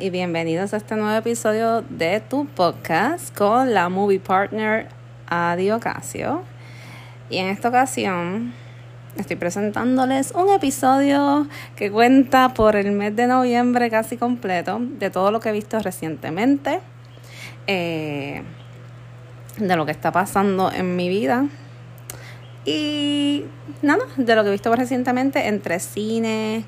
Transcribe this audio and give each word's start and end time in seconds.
y 0.00 0.08
bienvenidos 0.08 0.72
a 0.72 0.78
este 0.78 0.96
nuevo 0.96 1.14
episodio 1.14 1.82
de 1.82 2.20
tu 2.20 2.46
podcast 2.46 3.36
con 3.36 3.74
la 3.74 3.90
movie 3.90 4.18
partner 4.18 4.88
Adi 5.28 5.70
Ocasio. 5.72 6.42
Y 7.28 7.36
en 7.36 7.48
esta 7.48 7.68
ocasión 7.68 8.54
estoy 9.18 9.36
presentándoles 9.36 10.32
un 10.32 10.48
episodio 10.48 11.46
que 11.76 11.90
cuenta 11.90 12.54
por 12.54 12.76
el 12.76 12.92
mes 12.92 13.14
de 13.14 13.26
noviembre 13.26 13.90
casi 13.90 14.16
completo 14.16 14.78
de 14.80 15.10
todo 15.10 15.30
lo 15.30 15.40
que 15.40 15.50
he 15.50 15.52
visto 15.52 15.78
recientemente, 15.80 16.80
eh, 17.66 18.42
de 19.58 19.76
lo 19.76 19.84
que 19.84 19.92
está 19.92 20.12
pasando 20.12 20.72
en 20.72 20.96
mi 20.96 21.10
vida 21.10 21.46
y 22.64 23.44
nada, 23.82 24.04
de 24.16 24.34
lo 24.34 24.42
que 24.44 24.48
he 24.48 24.52
visto 24.52 24.74
recientemente 24.74 25.46
entre 25.46 25.78
cine 25.78 26.64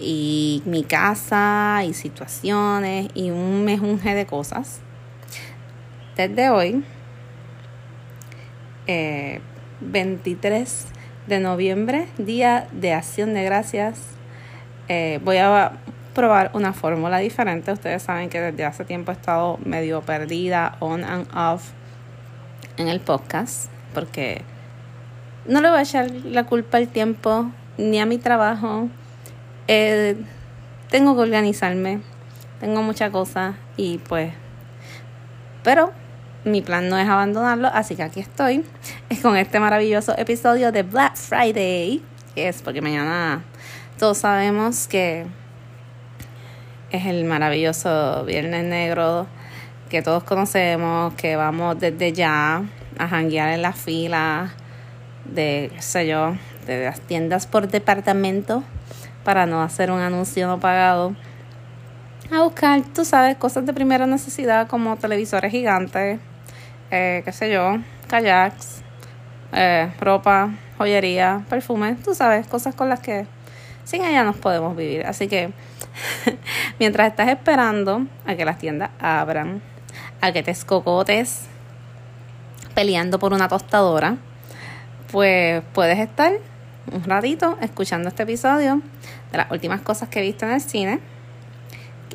y 0.00 0.62
mi 0.64 0.82
casa 0.82 1.82
y 1.86 1.92
situaciones 1.94 3.08
y 3.14 3.30
un 3.30 3.64
mejunje 3.64 4.14
de 4.14 4.26
cosas. 4.26 4.80
Desde 6.16 6.50
hoy, 6.50 6.84
23 9.80 10.86
eh, 10.86 10.86
de 11.26 11.40
noviembre, 11.40 12.08
día 12.18 12.66
de 12.72 12.92
acción 12.92 13.34
de 13.34 13.44
gracias, 13.44 14.00
eh, 14.88 15.20
voy 15.22 15.36
a 15.36 15.72
probar 16.14 16.50
una 16.54 16.72
fórmula 16.72 17.18
diferente. 17.18 17.72
Ustedes 17.72 18.02
saben 18.02 18.28
que 18.28 18.40
desde 18.40 18.64
hace 18.64 18.84
tiempo 18.84 19.12
he 19.12 19.14
estado 19.14 19.58
medio 19.64 20.02
perdida 20.02 20.76
on 20.80 21.04
and 21.04 21.28
off 21.36 21.70
en 22.76 22.88
el 22.88 23.00
podcast 23.00 23.70
porque 23.94 24.42
no 25.46 25.60
le 25.60 25.68
voy 25.70 25.78
a 25.78 25.82
echar 25.82 26.10
la 26.10 26.44
culpa 26.44 26.78
al 26.78 26.88
tiempo 26.88 27.50
ni 27.78 28.00
a 28.00 28.06
mi 28.06 28.18
trabajo 28.18 28.88
eh, 29.68 30.16
tengo 30.90 31.14
que 31.14 31.22
organizarme, 31.22 32.00
tengo 32.60 32.82
muchas 32.82 33.10
cosas 33.10 33.56
y 33.76 33.98
pues, 33.98 34.32
pero 35.62 35.92
mi 36.44 36.62
plan 36.62 36.88
no 36.88 36.98
es 36.98 37.08
abandonarlo, 37.08 37.68
así 37.68 37.96
que 37.96 38.02
aquí 38.02 38.20
estoy 38.20 38.64
con 39.22 39.36
este 39.36 39.60
maravilloso 39.60 40.16
episodio 40.16 40.72
de 40.72 40.82
Black 40.82 41.16
Friday, 41.16 42.02
que 42.34 42.48
es 42.48 42.62
porque 42.62 42.80
mañana 42.80 43.44
todos 43.98 44.18
sabemos 44.18 44.88
que 44.88 45.26
es 46.90 47.06
el 47.06 47.24
maravilloso 47.24 48.24
Viernes 48.24 48.64
Negro 48.64 49.26
que 49.90 50.02
todos 50.02 50.22
conocemos, 50.22 51.12
que 51.14 51.36
vamos 51.36 51.78
desde 51.78 52.12
ya 52.12 52.62
a 52.96 53.08
janguear 53.08 53.50
en 53.50 53.60
la 53.60 53.72
fila 53.72 54.54
de, 55.24 55.70
qué 55.74 55.82
sé 55.82 56.06
yo, 56.06 56.36
de 56.66 56.84
las 56.84 57.00
tiendas 57.00 57.46
por 57.46 57.68
departamento 57.68 58.62
para 59.30 59.46
no 59.46 59.62
hacer 59.62 59.92
un 59.92 60.00
anuncio 60.00 60.48
no 60.48 60.58
pagado. 60.58 61.14
A 62.32 62.42
buscar, 62.42 62.82
tú 62.92 63.04
sabes, 63.04 63.36
cosas 63.36 63.64
de 63.64 63.72
primera 63.72 64.04
necesidad 64.04 64.66
como 64.66 64.96
televisores 64.96 65.52
gigantes, 65.52 66.18
eh, 66.90 67.22
qué 67.24 67.30
sé 67.30 67.48
yo, 67.48 67.76
kayaks, 68.08 68.82
eh, 69.52 69.92
ropa, 70.00 70.50
joyería, 70.78 71.44
perfume, 71.48 71.94
tú 72.04 72.12
sabes, 72.12 72.48
cosas 72.48 72.74
con 72.74 72.88
las 72.88 72.98
que 72.98 73.24
sin 73.84 74.04
ella 74.04 74.24
nos 74.24 74.34
podemos 74.34 74.74
vivir. 74.74 75.06
Así 75.06 75.28
que 75.28 75.52
mientras 76.80 77.06
estás 77.06 77.28
esperando 77.28 78.06
a 78.26 78.34
que 78.34 78.44
las 78.44 78.58
tiendas 78.58 78.90
abran, 78.98 79.62
a 80.20 80.32
que 80.32 80.42
te 80.42 80.50
escocotes 80.50 81.42
peleando 82.74 83.20
por 83.20 83.32
una 83.32 83.46
tostadora, 83.46 84.16
pues 85.12 85.62
puedes 85.72 86.00
estar 86.00 86.32
un 86.92 87.04
ratito 87.04 87.58
escuchando 87.60 88.08
este 88.08 88.24
episodio 88.24 88.82
de 89.30 89.38
las 89.38 89.50
últimas 89.50 89.80
cosas 89.82 90.08
que 90.08 90.20
he 90.20 90.22
visto 90.22 90.46
en 90.46 90.52
el 90.52 90.60
cine, 90.60 91.00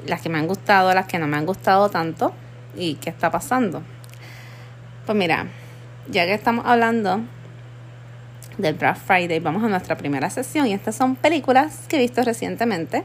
las 0.05 0.21
que 0.21 0.29
me 0.29 0.37
han 0.37 0.47
gustado, 0.47 0.93
las 0.93 1.05
que 1.05 1.19
no 1.19 1.27
me 1.27 1.37
han 1.37 1.45
gustado 1.45 1.89
tanto 1.89 2.33
y 2.75 2.95
qué 2.95 3.09
está 3.09 3.31
pasando. 3.31 3.83
Pues 5.05 5.17
mira, 5.17 5.47
ya 6.09 6.25
que 6.25 6.33
estamos 6.33 6.65
hablando 6.65 7.21
del 8.57 8.75
Black 8.75 8.97
Friday, 8.97 9.39
vamos 9.39 9.63
a 9.63 9.67
nuestra 9.67 9.97
primera 9.97 10.29
sesión 10.29 10.67
y 10.67 10.73
estas 10.73 10.95
son 10.95 11.15
películas 11.15 11.85
que 11.87 11.97
he 11.97 11.99
visto 11.99 12.23
recientemente 12.23 13.03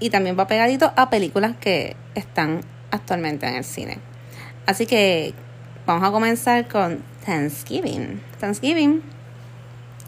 y 0.00 0.10
también 0.10 0.38
va 0.38 0.46
pegadito 0.46 0.92
a 0.96 1.10
películas 1.10 1.54
que 1.58 1.96
están 2.14 2.60
actualmente 2.90 3.46
en 3.46 3.54
el 3.54 3.64
cine. 3.64 3.98
Así 4.66 4.86
que 4.86 5.32
vamos 5.86 6.06
a 6.06 6.10
comenzar 6.10 6.68
con 6.68 7.02
Thanksgiving. 7.24 8.20
Thanksgiving 8.40 9.15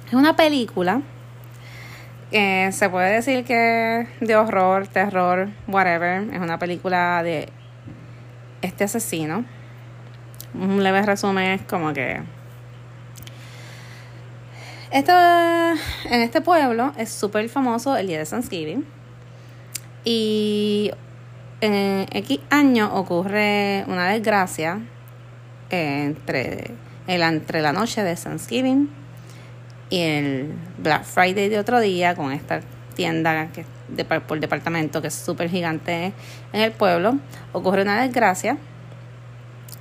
es 0.08 0.14
una 0.14 0.36
película 0.36 1.02
que 2.30 2.70
se 2.72 2.88
puede 2.88 3.12
decir 3.12 3.44
que 3.44 4.08
de 4.20 4.36
horror, 4.36 4.86
terror, 4.86 5.48
whatever. 5.66 6.22
Es 6.32 6.40
una 6.40 6.58
película 6.58 7.22
de 7.22 7.48
este 8.62 8.84
asesino. 8.84 9.44
Un 10.54 10.82
leve 10.82 11.02
resumen 11.02 11.52
es 11.52 11.62
como 11.62 11.92
que 11.92 12.22
esto, 14.90 15.12
en 15.12 16.22
este 16.22 16.40
pueblo 16.40 16.92
es 16.96 17.10
súper 17.10 17.46
famoso 17.50 17.94
el 17.96 18.06
día 18.06 18.18
de 18.18 18.24
Thanksgiving. 18.24 18.86
Y 20.04 20.90
en 21.60 22.06
X 22.10 22.40
año 22.48 22.94
ocurre 22.94 23.84
una 23.88 24.08
desgracia 24.08 24.80
entre, 25.68 26.70
entre 27.06 27.60
la 27.60 27.74
noche 27.74 28.02
de 28.02 28.16
Thanksgiving 28.16 29.07
y 29.90 30.00
el 30.00 30.54
Black 30.78 31.04
Friday 31.04 31.48
de 31.48 31.58
otro 31.58 31.80
día 31.80 32.14
con 32.14 32.32
esta 32.32 32.60
tienda 32.94 33.48
que 33.52 33.64
de, 33.88 34.04
por 34.04 34.40
departamento 34.40 35.00
que 35.00 35.08
es 35.08 35.14
súper 35.14 35.48
gigante 35.48 36.12
en 36.52 36.60
el 36.60 36.72
pueblo, 36.72 37.18
ocurre 37.52 37.82
una 37.82 38.02
desgracia 38.02 38.58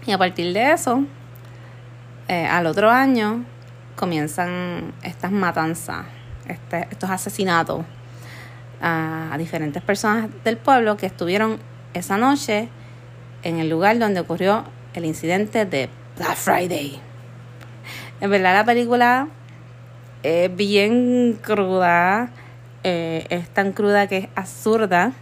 y 0.05 0.11
a 0.11 0.17
partir 0.17 0.53
de 0.53 0.71
eso, 0.71 1.03
eh, 2.27 2.45
al 2.45 2.65
otro 2.65 2.89
año 2.89 3.43
comienzan 3.95 4.93
estas 5.03 5.31
matanzas, 5.31 6.05
este, 6.47 6.87
estos 6.91 7.09
asesinatos 7.09 7.83
a, 8.81 9.33
a 9.33 9.37
diferentes 9.37 9.81
personas 9.81 10.29
del 10.43 10.57
pueblo 10.57 10.95
que 10.95 11.07
estuvieron 11.07 11.59
esa 11.93 12.17
noche 12.17 12.69
en 13.43 13.59
el 13.59 13.69
lugar 13.69 13.99
donde 13.99 14.19
ocurrió 14.19 14.63
el 14.93 15.05
incidente 15.05 15.65
de 15.65 15.89
Black 16.17 16.35
Friday. 16.35 17.01
En 18.21 18.31
verdad 18.31 18.53
la 18.53 18.65
película 18.65 19.27
es 20.23 20.55
bien 20.55 21.37
cruda, 21.41 22.29
eh, 22.83 23.25
es 23.29 23.49
tan 23.49 23.71
cruda 23.73 24.07
que 24.07 24.17
es 24.17 24.27
absurda. 24.35 25.13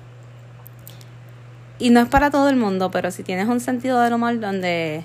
Y 1.78 1.89
no 1.89 2.00
es 2.00 2.07
para 2.07 2.31
todo 2.31 2.50
el 2.50 2.56
mundo, 2.56 2.89
pero 2.91 3.11
si 3.11 3.23
tienes 3.23 3.47
un 3.47 3.59
sentido 3.59 4.01
del 4.01 4.13
humor 4.13 4.39
donde 4.39 5.03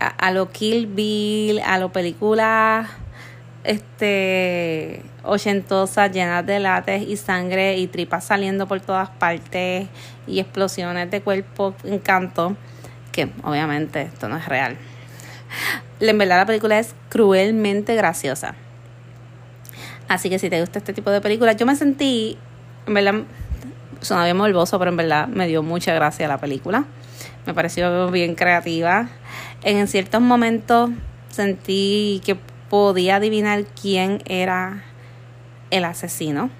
a, 0.00 0.30
lo 0.32 0.50
Kill 0.50 0.86
Bill, 0.86 1.60
a 1.64 1.78
lo 1.78 1.92
películas 1.92 2.88
este 3.64 5.02
ochentosas 5.22 6.10
llenas 6.10 6.44
de 6.44 6.58
lates 6.58 7.02
y 7.02 7.16
sangre 7.16 7.78
y 7.78 7.86
tripas 7.86 8.24
saliendo 8.24 8.66
por 8.66 8.80
todas 8.80 9.08
partes 9.08 9.86
y 10.26 10.40
explosiones 10.40 11.10
de 11.12 11.20
cuerpo 11.20 11.74
encanto 11.84 12.56
que 13.12 13.30
obviamente 13.44 14.02
esto 14.02 14.28
no 14.28 14.36
es 14.36 14.46
real 14.46 14.76
en 16.00 16.18
verdad 16.18 16.38
la 16.38 16.46
película 16.46 16.80
es 16.80 16.92
cruelmente 17.08 17.94
graciosa 17.94 18.56
Así 20.12 20.28
que 20.28 20.38
si 20.38 20.50
te 20.50 20.60
gusta 20.60 20.78
este 20.78 20.92
tipo 20.92 21.10
de 21.10 21.22
películas, 21.22 21.56
yo 21.56 21.64
me 21.64 21.74
sentí, 21.74 22.36
en 22.86 22.92
verdad, 22.92 23.14
sonaba 24.02 24.26
bien 24.26 24.36
morboso, 24.36 24.78
pero 24.78 24.90
en 24.90 24.98
verdad 24.98 25.26
me 25.26 25.46
dio 25.46 25.62
mucha 25.62 25.94
gracia 25.94 26.28
la 26.28 26.36
película. 26.36 26.84
Me 27.46 27.54
pareció 27.54 28.10
bien 28.10 28.34
creativa. 28.34 29.08
En 29.62 29.88
ciertos 29.88 30.20
momentos 30.20 30.90
sentí 31.30 32.20
que 32.26 32.36
podía 32.68 33.16
adivinar 33.16 33.64
quién 33.80 34.22
era 34.26 34.84
el 35.70 35.86
asesino. 35.86 36.50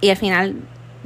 Y 0.00 0.08
al 0.08 0.16
final 0.16 0.56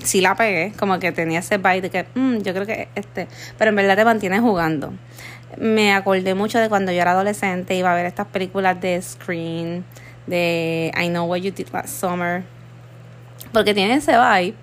sí 0.05 0.21
la 0.21 0.37
pegué, 0.37 0.73
como 0.79 1.01
que 1.01 1.11
tenía 1.11 1.41
ese 1.41 1.59
vibe 1.59 1.81
de 1.81 1.91
que 1.91 2.07
mm, 2.15 2.43
yo 2.43 2.55
creo 2.55 2.65
que 2.65 2.89
este, 2.95 3.27
pero 3.59 3.71
en 3.71 3.75
verdad 3.75 3.97
te 3.97 4.05
mantiene 4.05 4.39
jugando. 4.39 4.93
Me 5.59 5.95
acordé 5.95 6.35
mucho 6.35 6.61
de 6.61 6.69
cuando 6.69 6.93
yo 6.93 7.03
era 7.03 7.11
adolescente, 7.11 7.75
iba 7.75 7.91
a 7.91 7.97
ver 7.97 8.07
estas 8.07 8.29
películas 8.29 8.81
de 8.81 9.03
Screen, 9.03 9.85
de 10.27 10.93
I 11.01 11.09
Know 11.09 11.27
What 11.27 11.39
You 11.39 11.53
Did 11.53 11.69
Last 11.73 12.01
Summer. 12.01 12.45
Porque 13.53 13.75
tiene 13.75 13.95
ese 13.95 14.13
vibe, 14.13 14.55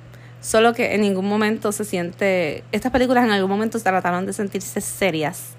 solo 0.41 0.73
que 0.73 0.95
en 0.95 1.01
ningún 1.01 1.27
momento 1.27 1.71
se 1.71 1.85
siente. 1.85 2.63
Estas 2.71 2.91
películas 2.91 3.23
en 3.23 3.31
algún 3.31 3.49
momento 3.49 3.79
trataron 3.79 4.25
de 4.25 4.33
sentirse 4.33 4.81
serias. 4.81 5.55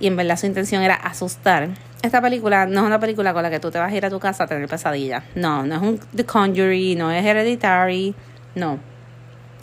Y 0.00 0.06
en 0.06 0.16
verdad 0.16 0.36
su 0.36 0.46
intención 0.46 0.82
era 0.82 0.94
asustar. 0.94 1.70
Esta 2.02 2.22
película 2.22 2.66
no 2.66 2.80
es 2.80 2.86
una 2.86 3.00
película 3.00 3.34
con 3.34 3.42
la 3.42 3.50
que 3.50 3.58
tú 3.58 3.72
te 3.72 3.78
vas 3.78 3.92
a 3.92 3.96
ir 3.96 4.06
a 4.06 4.10
tu 4.10 4.20
casa 4.20 4.44
a 4.44 4.46
tener 4.46 4.68
pesadillas. 4.68 5.24
No, 5.34 5.64
no 5.64 5.74
es 5.74 5.82
un 5.82 6.00
The 6.14 6.24
Conjuring, 6.24 6.96
no 6.96 7.10
es 7.10 7.24
Hereditary. 7.24 8.14
No. 8.54 8.78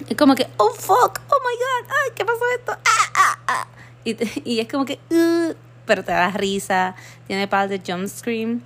Es 0.09 0.17
como 0.17 0.35
que, 0.35 0.47
oh 0.57 0.71
fuck, 0.71 1.21
oh 1.29 1.39
my 1.39 1.57
god, 1.57 1.89
ay, 1.89 2.11
¿qué 2.13 2.25
pasó 2.25 2.41
esto? 2.57 2.73
Ah, 2.73 3.11
ah, 3.15 3.39
ah. 3.47 3.67
Y, 4.03 4.59
es 4.59 4.67
como 4.67 4.85
que, 4.85 4.99
uh, 5.09 5.53
pero 5.85 6.03
te 6.03 6.11
da 6.11 6.29
risa. 6.31 6.95
Tiene 7.27 7.47
par 7.47 7.69
de 7.69 7.79
jump 7.79 8.07
scream. 8.07 8.61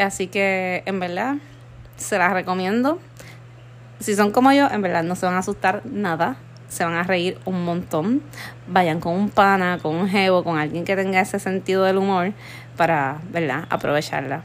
Así 0.00 0.26
que 0.28 0.82
en 0.86 1.00
verdad 1.00 1.36
se 1.96 2.18
las 2.18 2.32
recomiendo. 2.32 2.98
Si 4.00 4.14
son 4.14 4.30
como 4.30 4.52
yo, 4.52 4.68
en 4.70 4.82
verdad 4.82 5.02
no 5.02 5.16
se 5.16 5.26
van 5.26 5.34
a 5.34 5.38
asustar 5.38 5.82
nada. 5.84 6.36
se 6.68 6.84
van 6.84 6.94
a 6.94 7.02
reír 7.02 7.38
un 7.46 7.64
montón. 7.64 8.22
Vayan 8.66 9.00
con 9.00 9.14
un 9.14 9.30
pana, 9.30 9.78
con 9.80 9.94
un 9.94 10.08
jevo, 10.08 10.44
con 10.44 10.58
alguien 10.58 10.84
que 10.84 10.96
tenga 10.96 11.20
ese 11.20 11.38
sentido 11.38 11.84
del 11.84 11.96
humor 11.96 12.32
para, 12.76 13.20
¿verdad?, 13.30 13.64
aprovecharla. 13.70 14.42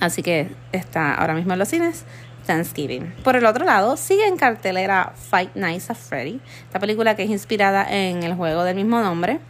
Así 0.00 0.22
que 0.22 0.50
está 0.72 1.14
ahora 1.14 1.34
mismo 1.34 1.52
en 1.52 1.58
los 1.58 1.68
cines. 1.68 2.04
Thanksgiving. 2.46 3.12
Por 3.24 3.36
el 3.36 3.44
otro 3.44 3.64
lado, 3.64 3.96
sigue 3.96 4.26
en 4.26 4.36
cartelera 4.36 5.12
Fight 5.16 5.54
Nights 5.56 5.90
at 5.90 5.96
Freddy, 5.96 6.40
esta 6.66 6.78
película 6.78 7.16
que 7.16 7.24
es 7.24 7.30
inspirada 7.30 7.84
en 7.90 8.22
el 8.22 8.34
juego 8.34 8.62
del 8.62 8.76
mismo 8.76 9.00
nombre. 9.00 9.40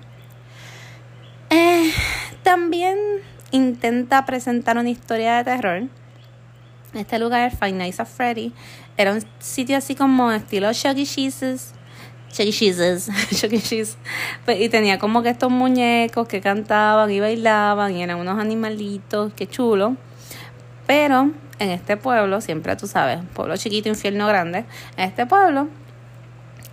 Eh, 1.51 1.93
también 2.43 2.97
intenta 3.57 4.25
presentar 4.25 4.79
una 4.79 4.91
historia 4.91 5.37
de 5.37 5.45
terror. 5.45 5.83
Este 6.95 7.19
lugar, 7.19 7.55
Fight 7.55 7.75
Nights 7.75 8.01
at 8.01 8.07
Freddy, 8.07 8.53
era 8.97 9.13
un 9.13 9.21
sitio 9.39 9.77
así 9.77 9.95
como 9.95 10.31
estilo 10.33 10.73
Chuck 10.73 10.97
E. 10.97 11.05
Cheese's. 11.05 11.73
Chuck 12.31 12.47
E. 12.47 12.53
Cheese's. 12.53 13.11
Chuck 13.31 13.53
E. 13.53 13.61
Cheese. 13.61 13.97
Pues, 14.45 14.61
y 14.61 14.69
tenía 14.69 14.99
como 14.99 15.23
que 15.23 15.31
estos 15.31 15.51
muñecos 15.51 16.29
que 16.29 16.41
cantaban 16.41 17.11
y 17.11 17.21
bailaban 17.21 17.95
y 17.95 18.03
eran 18.03 18.19
unos 18.19 18.39
animalitos, 18.39 19.33
qué 19.35 19.47
chulo. 19.47 19.97
Pero 20.87 21.33
en 21.59 21.71
este 21.71 21.97
pueblo, 21.97 22.41
siempre 22.41 22.77
tú 22.77 22.87
sabes, 22.87 23.19
pueblo 23.35 23.57
chiquito, 23.57 23.89
infierno 23.89 24.27
grande, 24.27 24.65
en 24.97 25.05
este 25.09 25.27
pueblo, 25.27 25.69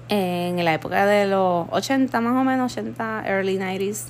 en 0.09 0.63
la 0.63 0.73
época 0.73 1.05
de 1.05 1.25
los 1.25 1.67
80 1.71 2.21
más 2.21 2.33
o 2.33 2.43
menos, 2.43 2.71
80, 2.71 3.23
early 3.25 3.57
90s, 3.57 4.05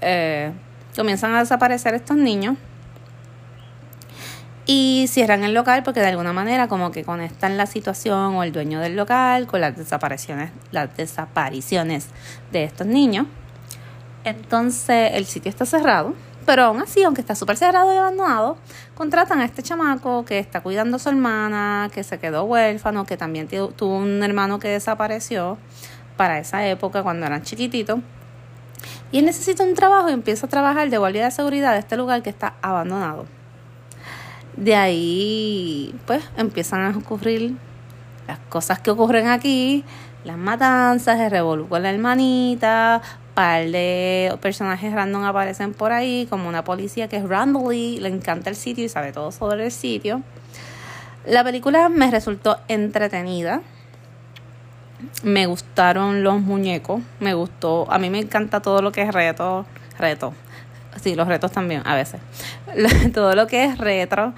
eh, 0.00 0.52
comienzan 0.96 1.34
a 1.34 1.40
desaparecer 1.40 1.94
estos 1.94 2.16
niños 2.16 2.56
y 4.66 5.06
cierran 5.08 5.44
el 5.44 5.54
local 5.54 5.82
porque 5.82 6.00
de 6.00 6.08
alguna 6.08 6.32
manera 6.32 6.68
como 6.68 6.90
que 6.90 7.04
conectan 7.04 7.56
la 7.56 7.66
situación 7.66 8.36
o 8.36 8.42
el 8.42 8.52
dueño 8.52 8.80
del 8.80 8.96
local 8.96 9.46
con 9.46 9.60
las 9.60 9.76
desapariciones, 9.76 10.50
las 10.72 10.94
desapariciones 10.96 12.08
de 12.52 12.64
estos 12.64 12.86
niños. 12.86 13.26
Entonces 14.24 15.12
el 15.14 15.24
sitio 15.24 15.48
está 15.48 15.64
cerrado 15.64 16.14
pero 16.48 16.64
aún 16.64 16.80
así, 16.80 17.02
aunque 17.02 17.20
está 17.20 17.34
súper 17.34 17.58
cerrado 17.58 17.92
y 17.92 17.98
abandonado, 17.98 18.56
contratan 18.94 19.40
a 19.40 19.44
este 19.44 19.62
chamaco 19.62 20.24
que 20.24 20.38
está 20.38 20.62
cuidando 20.62 20.96
a 20.96 20.98
su 20.98 21.10
hermana, 21.10 21.90
que 21.92 22.02
se 22.02 22.18
quedó 22.18 22.44
huérfano, 22.44 23.04
que 23.04 23.18
también 23.18 23.48
tuvo 23.48 23.98
un 23.98 24.22
hermano 24.22 24.58
que 24.58 24.68
desapareció 24.68 25.58
para 26.16 26.38
esa 26.38 26.66
época 26.66 27.02
cuando 27.02 27.26
eran 27.26 27.42
chiquititos. 27.42 28.00
Y 29.10 29.18
él 29.18 29.24
necesita 29.24 29.64
un 29.64 29.74
trabajo 29.74 30.10
y 30.10 30.12
empieza 30.12 30.46
a 30.46 30.48
trabajar 30.48 30.90
de 30.90 30.98
guardia 30.98 31.24
de 31.24 31.30
seguridad 31.30 31.72
de 31.72 31.80
este 31.80 31.96
lugar 31.96 32.22
que 32.22 32.30
está 32.30 32.54
abandonado. 32.62 33.26
De 34.56 34.74
ahí, 34.74 35.94
pues, 36.06 36.24
empiezan 36.36 36.80
a 36.82 36.96
ocurrir 36.96 37.56
las 38.26 38.38
cosas 38.48 38.80
que 38.80 38.90
ocurren 38.90 39.28
aquí, 39.28 39.84
las 40.24 40.36
matanzas, 40.36 41.18
el 41.20 41.30
revolú 41.30 41.68
con 41.68 41.82
la 41.82 41.90
hermanita, 41.90 43.00
par 43.34 43.70
de 43.70 44.36
personajes 44.42 44.92
random 44.92 45.22
aparecen 45.22 45.72
por 45.72 45.92
ahí, 45.92 46.26
como 46.28 46.48
una 46.48 46.64
policía 46.64 47.06
que 47.06 47.18
es 47.18 47.28
Randley, 47.28 48.00
le 48.00 48.08
encanta 48.08 48.50
el 48.50 48.56
sitio 48.56 48.84
y 48.84 48.88
sabe 48.88 49.12
todo 49.12 49.30
sobre 49.30 49.66
el 49.66 49.70
sitio. 49.70 50.22
La 51.24 51.44
película 51.44 51.88
me 51.88 52.10
resultó 52.10 52.58
entretenida. 52.66 53.60
Me 55.22 55.46
gustaron 55.46 56.24
los 56.24 56.40
muñecos, 56.40 57.02
me 57.20 57.34
gustó, 57.34 57.90
a 57.90 57.98
mí 57.98 58.10
me 58.10 58.18
encanta 58.18 58.60
todo 58.60 58.82
lo 58.82 58.92
que 58.92 59.02
es 59.02 59.12
reto, 59.12 59.64
reto. 59.98 60.34
Sí, 61.00 61.14
los 61.14 61.28
retos 61.28 61.52
también, 61.52 61.82
a 61.84 61.94
veces. 61.94 62.20
todo 63.14 63.34
lo 63.34 63.46
que 63.46 63.64
es 63.64 63.78
retro. 63.78 64.34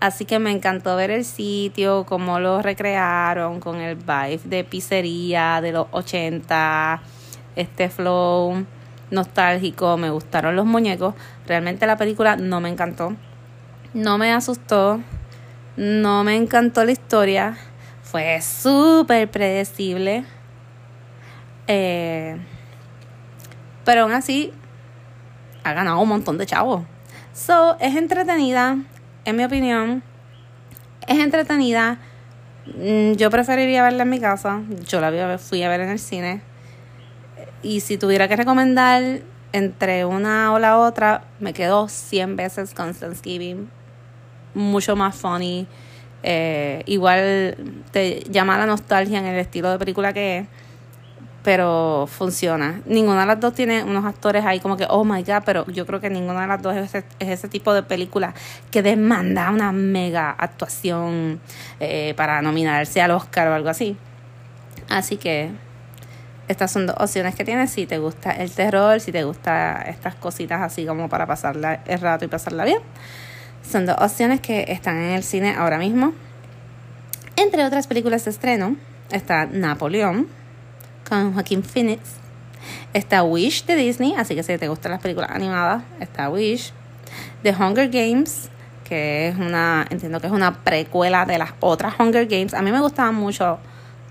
Así 0.00 0.24
que 0.24 0.38
me 0.38 0.50
encantó 0.50 0.96
ver 0.96 1.10
el 1.10 1.24
sitio, 1.24 2.04
cómo 2.06 2.38
lo 2.38 2.62
recrearon 2.62 3.58
con 3.58 3.80
el 3.80 3.96
vibe 3.96 4.40
de 4.44 4.62
pizzería 4.62 5.60
de 5.60 5.72
los 5.72 5.86
80 5.90 7.00
este 7.56 7.88
flow 7.88 8.66
nostálgico, 9.10 9.96
me 9.96 10.10
gustaron 10.10 10.56
los 10.56 10.66
muñecos. 10.66 11.14
Realmente 11.46 11.86
la 11.86 11.96
película 11.96 12.36
no 12.36 12.60
me 12.60 12.68
encantó. 12.68 13.14
No 13.92 14.18
me 14.18 14.32
asustó. 14.32 15.00
No 15.76 16.24
me 16.24 16.36
encantó 16.36 16.84
la 16.84 16.92
historia. 16.92 17.56
Fue 18.14 18.40
súper 18.42 19.28
predecible. 19.28 20.24
Eh, 21.66 22.36
pero 23.84 24.02
aún 24.02 24.12
así, 24.12 24.52
ha 25.64 25.72
ganado 25.72 25.98
un 25.98 26.10
montón 26.10 26.38
de 26.38 26.46
chavos. 26.46 26.84
So, 27.32 27.76
es 27.80 27.96
entretenida, 27.96 28.78
en 29.24 29.34
mi 29.34 29.42
opinión. 29.42 30.04
Es 31.08 31.18
entretenida. 31.18 31.98
Mm, 32.76 33.14
yo 33.14 33.30
preferiría 33.30 33.82
verla 33.82 34.04
en 34.04 34.10
mi 34.10 34.20
casa. 34.20 34.62
Yo 34.86 35.00
la 35.00 35.36
fui 35.38 35.64
a 35.64 35.68
ver 35.68 35.80
en 35.80 35.88
el 35.88 35.98
cine 35.98 36.40
y 37.64 37.80
si 37.80 37.98
tuviera 37.98 38.28
que 38.28 38.36
recomendar 38.36 39.22
entre 39.50 40.04
una 40.04 40.52
o 40.52 40.60
la 40.60 40.78
otra, 40.78 41.24
me 41.40 41.52
quedo 41.52 41.88
100 41.88 42.36
veces 42.36 42.74
con 42.74 42.94
Thanksgiving. 42.94 43.68
Mucho 44.54 44.94
más 44.94 45.16
funny. 45.16 45.66
Eh, 46.26 46.82
igual 46.86 47.54
te 47.92 48.24
llama 48.30 48.56
la 48.56 48.64
nostalgia 48.64 49.18
en 49.18 49.26
el 49.26 49.38
estilo 49.38 49.70
de 49.70 49.78
película 49.78 50.14
que 50.14 50.38
es. 50.38 50.46
Pero 51.42 52.08
funciona. 52.10 52.80
Ninguna 52.86 53.20
de 53.20 53.26
las 53.26 53.40
dos 53.40 53.52
tiene 53.52 53.84
unos 53.84 54.06
actores 54.06 54.46
ahí 54.46 54.60
como 54.60 54.78
que, 54.78 54.86
oh 54.88 55.04
my 55.04 55.22
god, 55.22 55.42
pero 55.44 55.66
yo 55.66 55.84
creo 55.84 56.00
que 56.00 56.08
ninguna 56.08 56.40
de 56.40 56.46
las 56.46 56.62
dos 56.62 56.74
es 56.74 56.94
ese, 56.94 57.04
es 57.18 57.28
ese 57.28 57.48
tipo 57.48 57.74
de 57.74 57.82
película 57.82 58.32
que 58.70 58.82
demanda 58.82 59.50
una 59.50 59.70
mega 59.70 60.30
actuación 60.30 61.40
eh, 61.80 62.14
para 62.16 62.40
nominarse 62.40 63.02
al 63.02 63.10
Oscar 63.10 63.48
o 63.48 63.54
algo 63.54 63.68
así. 63.68 63.98
Así 64.88 65.18
que 65.18 65.50
estas 66.48 66.72
son 66.72 66.86
dos 66.86 66.96
opciones 66.98 67.34
que 67.34 67.44
tienes 67.44 67.70
si 67.70 67.86
te 67.86 67.98
gusta 67.98 68.30
el 68.30 68.50
terror, 68.50 68.98
si 69.00 69.12
te 69.12 69.24
gusta 69.24 69.82
estas 69.82 70.14
cositas 70.14 70.62
así 70.62 70.86
como 70.86 71.10
para 71.10 71.26
pasarla 71.26 71.82
el 71.86 72.00
rato 72.00 72.24
y 72.24 72.28
pasarla 72.28 72.64
bien. 72.64 72.80
Son 73.68 73.86
dos 73.86 73.96
opciones 73.98 74.40
que 74.40 74.66
están 74.68 74.96
en 74.96 75.10
el 75.12 75.22
cine 75.22 75.54
ahora 75.56 75.78
mismo. 75.78 76.12
Entre 77.36 77.64
otras 77.64 77.86
películas 77.86 78.24
de 78.24 78.30
estreno 78.30 78.76
está 79.10 79.46
Napoleón 79.46 80.28
con 81.08 81.32
Joaquín 81.32 81.62
Phoenix. 81.62 82.00
Está 82.92 83.22
Wish 83.22 83.66
de 83.66 83.76
Disney, 83.76 84.14
así 84.16 84.34
que 84.34 84.42
si 84.42 84.56
te 84.56 84.68
gustan 84.68 84.92
las 84.92 85.00
películas 85.00 85.30
animadas, 85.30 85.82
está 86.00 86.30
Wish. 86.30 86.72
The 87.42 87.52
Hunger 87.52 87.88
Games, 87.90 88.48
que 88.84 89.28
es 89.28 89.36
una, 89.36 89.86
entiendo 89.90 90.20
que 90.20 90.28
es 90.28 90.32
una 90.32 90.62
precuela 90.62 91.26
de 91.26 91.38
las 91.38 91.50
otras 91.60 91.94
Hunger 91.98 92.26
Games. 92.26 92.54
A 92.54 92.62
mí 92.62 92.70
me 92.70 92.80
gustaban 92.80 93.14
mucho 93.14 93.58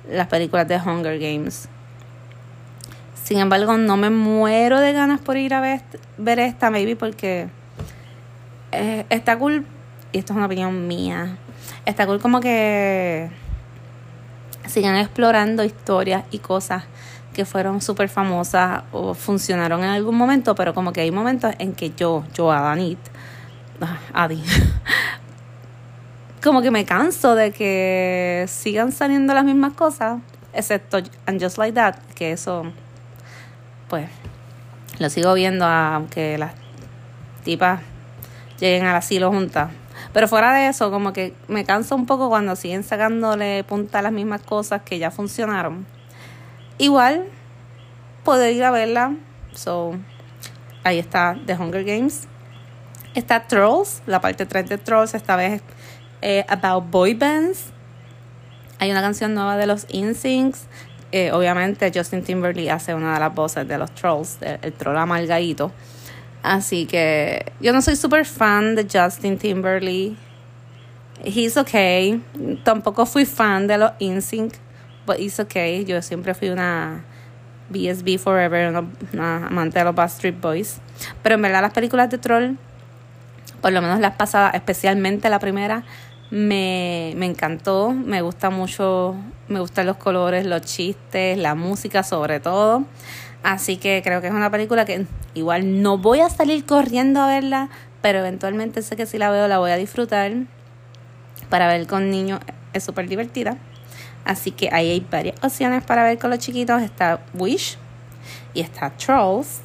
las 0.10 0.28
películas 0.28 0.68
de 0.68 0.78
Hunger 0.78 1.20
Games. 1.20 1.68
Sin 3.24 3.40
embargo, 3.40 3.78
no 3.78 3.96
me 3.98 4.10
muero 4.10 4.80
de 4.80 4.92
ganas 4.94 5.22
por 5.22 5.38
ir 5.38 5.54
a 5.54 5.62
ver, 5.62 5.82
ver 6.18 6.40
esta, 6.40 6.70
maybe 6.70 6.96
porque 6.96 7.48
eh, 8.74 9.06
está 9.10 9.38
cool, 9.38 9.66
y 10.12 10.20
esto 10.20 10.34
es 10.34 10.38
una 10.38 10.48
opinión 10.48 10.88
mía, 10.88 11.38
está 11.86 12.06
cool 12.06 12.20
como 12.20 12.40
que 12.40 13.30
sigan 14.68 14.96
explorando 14.96 15.64
historias 15.64 16.24
y 16.32 16.40
cosas 16.40 16.84
que 17.34 17.46
fueron 17.46 17.82
súper 17.82 18.10
famosas 18.10 18.84
o 18.92 19.14
funcionaron 19.14 19.84
en 19.84 19.90
algún 19.90 20.16
momento, 20.16 20.56
pero 20.56 20.74
como 20.74 20.94
que 20.94 21.02
hay 21.02 21.12
momentos 21.12 21.54
en 21.58 21.74
que 21.74 21.92
yo, 21.92 22.24
yo, 22.34 22.52
Adanit, 22.52 23.00
ah, 23.82 23.98
Adi, 24.14 24.42
como 26.44 26.62
que 26.62 26.72
me 26.72 26.86
canso 26.86 27.36
de 27.36 27.52
que 27.52 28.46
sigan 28.48 28.92
saliendo 28.92 29.34
las 29.34 29.44
mismas 29.44 29.74
cosas, 29.74 30.20
excepto 30.54 31.00
And 31.26 31.42
Just 31.42 31.58
Like 31.58 31.74
That, 31.74 31.96
que 32.16 32.32
eso 32.32 32.64
pues 33.90 34.10
lo 35.00 35.10
sigo 35.10 35.34
viendo 35.34 35.66
aunque 35.66 36.38
las 36.38 36.54
tipas 37.44 37.82
lleguen 38.64 38.86
al 38.86 38.96
asilo 38.96 39.32
juntas. 39.32 39.72
Pero 40.12 40.28
fuera 40.28 40.54
de 40.54 40.68
eso, 40.68 40.92
como 40.92 41.14
que 41.14 41.34
me 41.48 41.66
canso 41.66 41.96
un 41.96 42.06
poco 42.06 42.30
cuando 42.30 42.56
siguen 42.56 42.84
sacándole 42.84 43.64
punta 43.64 44.00
a 44.00 44.02
las 44.02 44.12
mismas 44.12 44.42
cosas 44.42 44.82
que 44.84 45.00
ya 45.00 45.12
funcionaron. 45.12 45.86
Igual, 46.78 47.26
puedo 48.24 48.48
ir 48.50 48.64
a 48.64 48.72
verla. 48.72 49.16
So, 49.54 49.96
ahí 50.84 51.00
está 51.00 51.38
The 51.46 51.56
Hunger 51.56 51.84
Games. 51.84 52.28
Está 53.16 53.48
Trolls, 53.48 54.02
la 54.08 54.22
parte 54.22 54.46
3 54.46 54.70
de 54.70 54.78
Trolls, 54.78 55.14
esta 55.14 55.36
vez 55.36 55.62
eh, 56.22 56.46
About 56.48 56.90
Boy 56.90 57.14
Bands. 57.14 57.72
Hay 58.80 58.92
una 58.92 59.02
canción 59.02 59.34
nueva 59.34 59.56
de 59.56 59.68
los 59.68 59.86
InSyncs 59.90 60.68
eh, 61.16 61.32
obviamente 61.32 61.92
Justin 61.94 62.24
Timberlake 62.24 62.72
hace 62.72 62.96
una 62.96 63.14
de 63.14 63.20
las 63.20 63.36
voces 63.36 63.68
de 63.68 63.78
los 63.78 63.94
trolls, 63.94 64.40
el, 64.42 64.74
troll 64.74 64.98
amargadito. 64.98 65.72
Así 66.44 66.86
que 66.86 67.54
yo 67.62 67.72
no 67.72 67.82
soy 67.82 67.96
súper 67.96 68.26
fan 68.26 68.76
de 68.76 68.84
Justin 68.84 69.38
Timberlake. 69.38 70.16
He's 71.24 71.56
okay. 71.56 72.22
Tampoco 72.66 73.06
fui 73.06 73.26
fan 73.26 73.66
de 73.66 73.78
los 73.78 73.92
InSync, 74.00 74.54
but 75.08 75.18
he's 75.18 75.40
okay. 75.40 75.86
Yo 75.86 76.02
siempre 76.02 76.34
fui 76.34 76.50
una 76.50 77.06
BSB 77.70 78.20
Forever, 78.20 78.86
una, 79.14 79.48
amante 79.48 79.80
de 79.80 79.86
los 79.86 79.96
Backstreet 79.96 80.40
Boys. 80.42 80.80
Pero 81.22 81.36
en 81.36 81.42
verdad 81.42 81.62
las 81.62 81.72
películas 81.72 82.10
de 82.10 82.18
troll, 82.18 82.56
por 83.62 83.72
lo 83.72 83.82
menos 83.82 84.02
las 84.02 84.16
pasadas, 84.16 84.54
especialmente 84.54 85.30
la 85.30 85.40
primera, 85.40 85.84
Me, 86.30 87.14
me 87.16 87.28
encantó, 87.28 87.92
me 87.92 88.24
gusta 88.24 88.50
mucho, 88.50 89.16
me 89.50 89.60
gustan 89.60 89.86
los 89.86 89.98
colores, 89.98 90.48
los 90.48 90.62
chistes, 90.62 91.38
la 91.38 91.54
música 91.54 92.02
sobre 92.02 92.40
todo. 92.40 92.86
Así 93.44 93.78
que 93.78 94.02
creo 94.04 94.22
que 94.22 94.28
es 94.28 94.34
una 94.34 94.50
película 94.50 94.86
que 94.86 95.06
igual 95.34 95.82
no 95.82 95.98
voy 95.98 96.22
a 96.22 96.30
salir 96.30 96.66
corriendo 96.66 97.22
a 97.22 97.28
verla, 97.28 97.70
pero 98.02 98.20
eventualmente 98.20 98.82
sé 98.82 98.96
que 98.96 99.06
si 99.06 99.18
la 99.18 99.30
veo 99.30 99.48
la 99.48 99.60
voy 99.60 99.72
a 99.72 99.76
disfrutar. 99.76 100.32
Para 101.50 101.68
ver 101.68 101.86
con 101.86 102.10
niños 102.10 102.40
es 102.72 102.84
súper 102.84 103.08
divertida. 103.08 103.58
Así 104.26 104.52
que 104.52 104.70
ahí 104.72 104.92
hay 104.92 105.08
varias 105.12 105.36
opciones 105.44 105.84
para 105.84 106.04
ver 106.04 106.18
con 106.18 106.30
los 106.30 106.40
chiquitos. 106.40 106.82
Está 106.82 107.20
Wish 107.34 107.78
y 108.54 108.62
está 108.62 108.90
Trolls. 108.92 109.60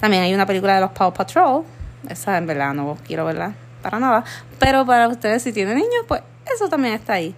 También 0.00 0.22
hay 0.22 0.34
una 0.34 0.46
película 0.46 0.74
de 0.74 0.80
los 0.80 0.90
Paw 0.92 1.12
Patrol. 1.12 1.64
Esa 2.08 2.38
en 2.38 2.46
verdad 2.46 2.72
no 2.72 2.96
quiero 3.06 3.24
verla 3.26 3.54
para 3.82 4.00
nada. 4.00 4.24
Pero 4.58 4.86
para 4.86 5.08
ustedes 5.08 5.42
si 5.42 5.52
tienen 5.52 5.76
niños, 5.76 6.04
pues 6.08 6.22
eso 6.54 6.68
también 6.68 6.94
está 6.94 7.14
ahí. 7.14 7.34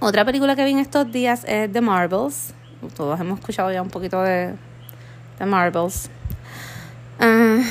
Otra 0.00 0.24
película 0.24 0.56
que 0.56 0.64
vi 0.64 0.72
en 0.72 0.78
estos 0.78 1.10
días 1.10 1.44
es 1.46 1.72
The 1.72 1.80
Marvels. 1.80 2.54
Todos 2.90 3.20
hemos 3.20 3.38
escuchado 3.38 3.70
ya 3.70 3.80
un 3.80 3.90
poquito 3.90 4.22
de 4.22 4.54
The 5.38 5.46
Marvels. 5.46 6.10
Ah, 7.20 7.62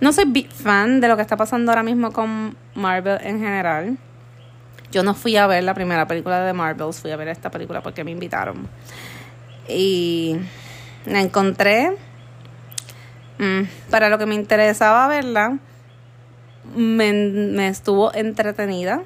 no 0.00 0.12
soy 0.12 0.24
big 0.26 0.52
fan 0.52 1.00
de 1.00 1.08
lo 1.08 1.16
que 1.16 1.22
está 1.22 1.36
pasando 1.36 1.70
ahora 1.70 1.84
mismo 1.84 2.12
con 2.12 2.56
Marvel 2.74 3.18
en 3.22 3.40
general. 3.40 3.96
Yo 4.90 5.04
no 5.04 5.14
fui 5.14 5.36
a 5.36 5.46
ver 5.46 5.62
la 5.62 5.74
primera 5.74 6.06
película 6.06 6.44
de 6.44 6.52
Marvels, 6.52 7.00
fui 7.00 7.10
a 7.12 7.16
ver 7.16 7.28
esta 7.28 7.50
película 7.50 7.80
porque 7.80 8.04
me 8.04 8.10
invitaron. 8.10 8.68
Y 9.68 10.36
la 11.06 11.20
encontré 11.20 11.96
mm, 13.38 13.62
para 13.90 14.08
lo 14.08 14.18
que 14.18 14.26
me 14.26 14.34
interesaba 14.34 15.06
verla. 15.06 15.58
Me, 16.74 17.12
me 17.12 17.68
estuvo 17.68 18.12
entretenida. 18.14 19.02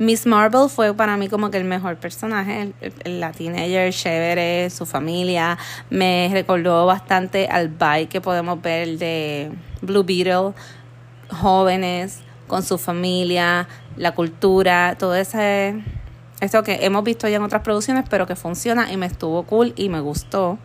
Miss 0.00 0.24
Marvel 0.24 0.70
fue 0.70 0.94
para 0.94 1.18
mí 1.18 1.28
como 1.28 1.50
que 1.50 1.58
el 1.58 1.64
mejor 1.64 1.96
personaje, 1.96 2.72
la 3.04 3.32
teenager 3.32 3.92
chévere, 3.92 4.70
su 4.70 4.86
familia. 4.86 5.58
Me 5.90 6.30
recordó 6.32 6.86
bastante 6.86 7.48
al 7.48 7.68
bike 7.68 8.08
que 8.08 8.22
podemos 8.22 8.62
ver 8.62 8.96
de 8.96 9.52
Blue 9.82 10.02
Beetle, 10.02 10.54
jóvenes 11.28 12.20
con 12.46 12.62
su 12.62 12.78
familia, 12.78 13.68
la 13.96 14.14
cultura, 14.14 14.96
todo 14.98 15.14
ese 15.14 15.74
esto 16.40 16.62
que 16.62 16.78
hemos 16.86 17.04
visto 17.04 17.28
ya 17.28 17.36
en 17.36 17.42
otras 17.42 17.60
producciones, 17.60 18.06
pero 18.08 18.26
que 18.26 18.36
funciona 18.36 18.90
y 18.90 18.96
me 18.96 19.04
estuvo 19.04 19.42
cool 19.42 19.74
y 19.76 19.90
me 19.90 20.00
gustó. 20.00 20.58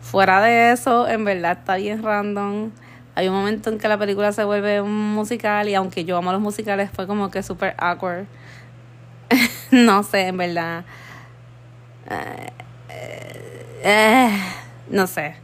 Fuera 0.00 0.40
de 0.40 0.72
eso, 0.72 1.06
en 1.06 1.26
verdad 1.26 1.58
está 1.58 1.76
bien 1.76 2.02
random. 2.02 2.70
Hay 3.18 3.26
un 3.26 3.34
momento 3.34 3.68
en 3.68 3.78
que 3.78 3.88
la 3.88 3.98
película 3.98 4.30
se 4.30 4.44
vuelve 4.44 4.80
un 4.80 5.12
musical 5.12 5.68
y 5.68 5.74
aunque 5.74 6.04
yo 6.04 6.16
amo 6.16 6.30
los 6.30 6.40
musicales, 6.40 6.88
fue 6.94 7.08
como 7.08 7.32
que 7.32 7.42
súper 7.42 7.74
awkward. 7.76 8.26
no 9.72 10.04
sé, 10.04 10.28
en 10.28 10.36
verdad. 10.36 10.84
Eh, 12.08 12.52
eh, 13.82 14.30
no 14.90 15.08
sé. 15.08 15.34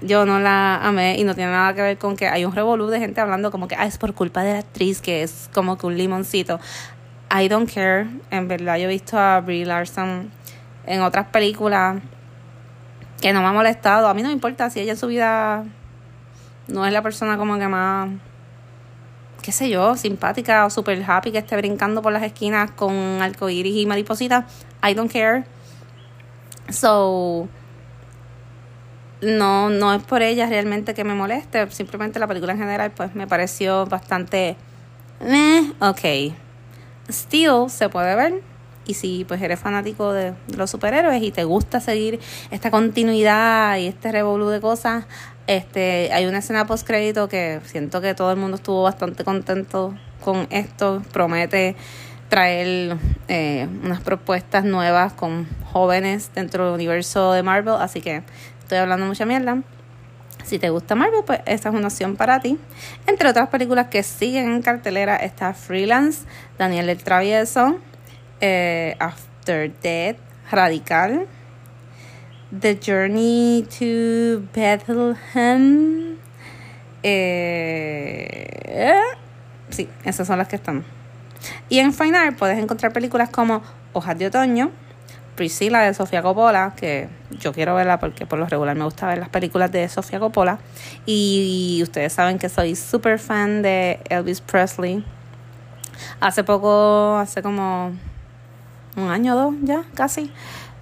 Yo 0.00 0.24
no 0.24 0.40
la 0.40 0.76
amé 0.76 1.18
y 1.18 1.24
no 1.24 1.34
tiene 1.34 1.50
nada 1.50 1.74
que 1.74 1.82
ver 1.82 1.98
con 1.98 2.16
que 2.16 2.26
hay 2.26 2.46
un 2.46 2.54
revolú 2.54 2.86
de 2.86 2.98
gente 3.00 3.20
hablando 3.20 3.50
como 3.50 3.68
que 3.68 3.74
ah, 3.74 3.84
es 3.84 3.98
por 3.98 4.14
culpa 4.14 4.42
de 4.42 4.54
la 4.54 4.60
actriz, 4.60 5.02
que 5.02 5.22
es 5.22 5.50
como 5.52 5.76
que 5.76 5.86
un 5.86 5.98
limoncito. 5.98 6.58
I 7.30 7.48
don't 7.48 7.70
care. 7.70 8.06
En 8.30 8.48
verdad, 8.48 8.78
yo 8.78 8.84
he 8.84 8.86
visto 8.86 9.18
a 9.18 9.42
Brie 9.42 9.66
Larson 9.66 10.30
en 10.86 11.02
otras 11.02 11.26
películas 11.26 12.00
que 13.20 13.34
no 13.34 13.42
me 13.42 13.48
ha 13.48 13.52
molestado. 13.52 14.08
A 14.08 14.14
mí 14.14 14.22
no 14.22 14.28
me 14.28 14.32
importa 14.34 14.70
si 14.70 14.80
ella 14.80 14.92
en 14.92 14.98
su 14.98 15.08
vida 15.08 15.66
no 16.68 16.86
es 16.86 16.92
la 16.92 17.02
persona 17.02 17.36
como 17.36 17.58
que 17.58 17.68
más, 17.68 18.08
qué 19.42 19.52
sé 19.52 19.68
yo, 19.68 19.96
simpática 19.96 20.64
o 20.66 20.70
super 20.70 21.02
happy 21.06 21.32
que 21.32 21.38
esté 21.38 21.56
brincando 21.56 22.02
por 22.02 22.12
las 22.12 22.22
esquinas 22.22 22.70
con 22.70 22.94
arcoíris 22.94 23.76
y 23.76 23.86
maripositas. 23.86 24.44
I 24.88 24.94
don't 24.94 25.10
care. 25.10 25.44
So, 26.70 27.48
no, 29.22 29.70
no 29.70 29.94
es 29.94 30.02
por 30.02 30.22
ella 30.22 30.48
realmente 30.48 30.94
que 30.94 31.04
me 31.04 31.14
moleste. 31.14 31.70
Simplemente 31.70 32.18
la 32.18 32.26
película 32.26 32.52
en 32.52 32.58
general, 32.58 32.92
pues 32.92 33.14
me 33.14 33.26
pareció 33.26 33.86
bastante. 33.86 34.56
Eh, 35.20 35.72
ok 35.80 36.34
Steel 37.10 37.70
se 37.70 37.88
puede 37.88 38.14
ver. 38.14 38.42
Y 38.86 38.94
si 38.94 39.24
pues 39.26 39.42
eres 39.42 39.60
fanático 39.60 40.12
de, 40.12 40.32
los 40.56 40.70
superhéroes 40.70 41.22
y 41.22 41.30
te 41.30 41.44
gusta 41.44 41.80
seguir 41.80 42.20
esta 42.50 42.70
continuidad 42.70 43.76
y 43.76 43.86
este 43.86 44.10
revolú 44.12 44.48
de 44.48 44.62
cosas, 44.62 45.04
este, 45.48 46.12
hay 46.12 46.26
una 46.26 46.38
escena 46.38 46.66
post 46.66 46.86
crédito 46.86 47.26
que 47.26 47.60
siento 47.64 48.02
que 48.02 48.14
todo 48.14 48.30
el 48.30 48.36
mundo 48.36 48.56
estuvo 48.56 48.82
bastante 48.82 49.24
contento 49.24 49.94
con 50.22 50.46
esto. 50.50 51.02
Promete 51.10 51.74
traer 52.28 52.98
eh, 53.28 53.66
unas 53.82 54.02
propuestas 54.02 54.64
nuevas 54.64 55.14
con 55.14 55.48
jóvenes 55.72 56.30
dentro 56.34 56.66
del 56.66 56.74
universo 56.74 57.32
de 57.32 57.42
Marvel, 57.42 57.76
así 57.80 58.02
que 58.02 58.22
estoy 58.60 58.76
hablando 58.76 59.06
mucha 59.06 59.24
mierda. 59.24 59.62
Si 60.44 60.58
te 60.58 60.68
gusta 60.68 60.94
Marvel, 60.94 61.22
pues 61.26 61.40
esa 61.46 61.70
es 61.70 61.74
una 61.74 61.88
opción 61.88 62.16
para 62.16 62.40
ti. 62.40 62.58
Entre 63.06 63.26
otras 63.26 63.48
películas 63.48 63.86
que 63.86 64.02
siguen 64.02 64.52
en 64.52 64.60
cartelera 64.60 65.16
está 65.16 65.54
Freelance, 65.54 66.26
Daniel 66.58 66.90
el 66.90 67.02
Travieso, 67.02 67.78
eh, 68.42 68.96
After 68.98 69.72
Death, 69.80 70.18
Radical, 70.50 71.26
The 72.50 72.78
Journey 72.80 73.66
to 73.78 74.42
Bethlehem. 74.54 76.16
Eh, 77.02 79.00
sí, 79.68 79.88
esas 80.04 80.26
son 80.26 80.38
las 80.38 80.48
que 80.48 80.56
están. 80.56 80.84
Y 81.68 81.78
en 81.78 81.92
Final 81.92 82.34
puedes 82.36 82.58
encontrar 82.58 82.92
películas 82.94 83.28
como 83.28 83.62
Hojas 83.92 84.18
de 84.18 84.28
Otoño, 84.28 84.70
Priscilla 85.36 85.80
de 85.80 85.92
Sofía 85.92 86.22
Coppola, 86.22 86.72
que 86.74 87.08
yo 87.38 87.52
quiero 87.52 87.74
verla 87.74 88.00
porque 88.00 88.24
por 88.24 88.38
lo 88.38 88.46
regular 88.46 88.74
me 88.74 88.84
gusta 88.84 89.06
ver 89.06 89.18
las 89.18 89.28
películas 89.28 89.70
de 89.70 89.86
Sofía 89.90 90.18
Coppola. 90.18 90.58
Y 91.04 91.80
ustedes 91.82 92.14
saben 92.14 92.38
que 92.38 92.48
soy 92.48 92.76
súper 92.76 93.18
fan 93.18 93.60
de 93.60 94.00
Elvis 94.08 94.40
Presley. 94.40 95.04
Hace 96.20 96.44
poco, 96.44 97.16
hace 97.18 97.42
como 97.42 97.92
un 98.96 99.10
año 99.10 99.34
o 99.34 99.36
dos 99.36 99.54
ya, 99.62 99.84
casi, 99.94 100.32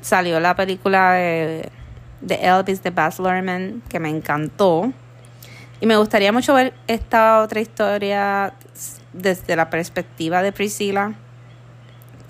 salió 0.07 0.39
la 0.39 0.55
película 0.55 1.15
de, 1.15 1.69
de 2.21 2.35
Elvis 2.37 2.81
de 2.83 2.91
Baz 2.91 3.19
Luhrmann, 3.19 3.83
que 3.89 3.99
me 3.99 4.09
encantó. 4.09 4.93
Y 5.81 5.87
me 5.87 5.97
gustaría 5.97 6.33
mucho 6.33 6.55
ver 6.55 6.75
esta 6.87 7.43
otra 7.43 7.61
historia 7.61 8.53
desde 9.13 9.57
la 9.57 9.69
perspectiva 9.69 10.43
de 10.43 10.53
Priscilla. 10.53 11.13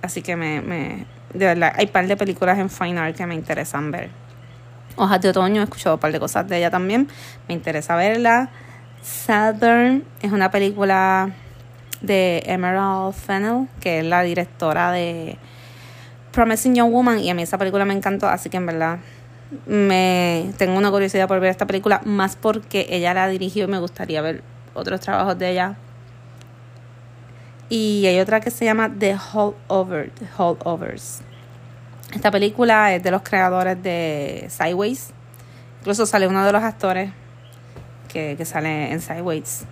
Así 0.00 0.22
que 0.22 0.36
me, 0.36 0.62
me, 0.62 1.04
de 1.34 1.44
verdad, 1.44 1.74
hay 1.76 1.84
un 1.84 1.92
par 1.92 2.06
de 2.06 2.16
películas 2.16 2.58
en 2.58 2.70
Fine 2.70 2.98
Art 2.98 3.14
que 3.14 3.26
me 3.26 3.34
interesan 3.34 3.90
ver. 3.90 4.08
Hojas 4.96 5.20
de 5.20 5.28
Otoño, 5.28 5.60
he 5.60 5.64
escuchado 5.64 5.96
un 5.96 6.00
par 6.00 6.12
de 6.12 6.18
cosas 6.18 6.48
de 6.48 6.56
ella 6.56 6.70
también, 6.70 7.08
me 7.46 7.54
interesa 7.54 7.94
verla. 7.94 8.48
Southern 9.02 10.02
es 10.22 10.32
una 10.32 10.50
película 10.50 11.30
de 12.00 12.42
Emerald 12.46 13.12
Fennell, 13.14 13.68
que 13.80 13.98
es 13.98 14.04
la 14.06 14.22
directora 14.22 14.92
de 14.92 15.36
Promising 16.36 16.74
Young 16.76 16.92
Woman, 16.92 17.18
y 17.18 17.30
a 17.30 17.34
mí 17.34 17.42
esa 17.42 17.58
película 17.58 17.84
me 17.84 17.94
encantó, 17.94 18.28
así 18.28 18.50
que 18.50 18.58
en 18.58 18.66
verdad 18.66 18.98
me 19.66 20.52
tengo 20.58 20.76
una 20.76 20.90
curiosidad 20.90 21.26
por 21.26 21.40
ver 21.40 21.50
esta 21.50 21.66
película, 21.66 22.00
más 22.04 22.36
porque 22.36 22.86
ella 22.90 23.12
la 23.14 23.26
dirigió 23.26 23.64
y 23.64 23.66
me 23.66 23.80
gustaría 23.80 24.20
ver 24.20 24.42
otros 24.74 25.00
trabajos 25.00 25.38
de 25.38 25.50
ella 25.50 25.76
y 27.68 28.06
hay 28.06 28.20
otra 28.20 28.40
que 28.40 28.50
se 28.50 28.64
llama 28.64 28.92
The 28.96 29.16
Holdover, 29.16 30.10
The 30.10 30.28
Holdovers. 30.36 31.20
Esta 32.14 32.30
película 32.30 32.94
es 32.94 33.02
de 33.02 33.10
los 33.10 33.22
creadores 33.22 33.82
de 33.82 34.46
Sideways. 34.48 35.10
Incluso 35.80 36.06
sale 36.06 36.28
uno 36.28 36.44
de 36.44 36.52
los 36.52 36.62
actores 36.62 37.10
que, 38.08 38.36
que 38.38 38.44
sale 38.44 38.92
en 38.92 39.00
Sideways. 39.00 39.64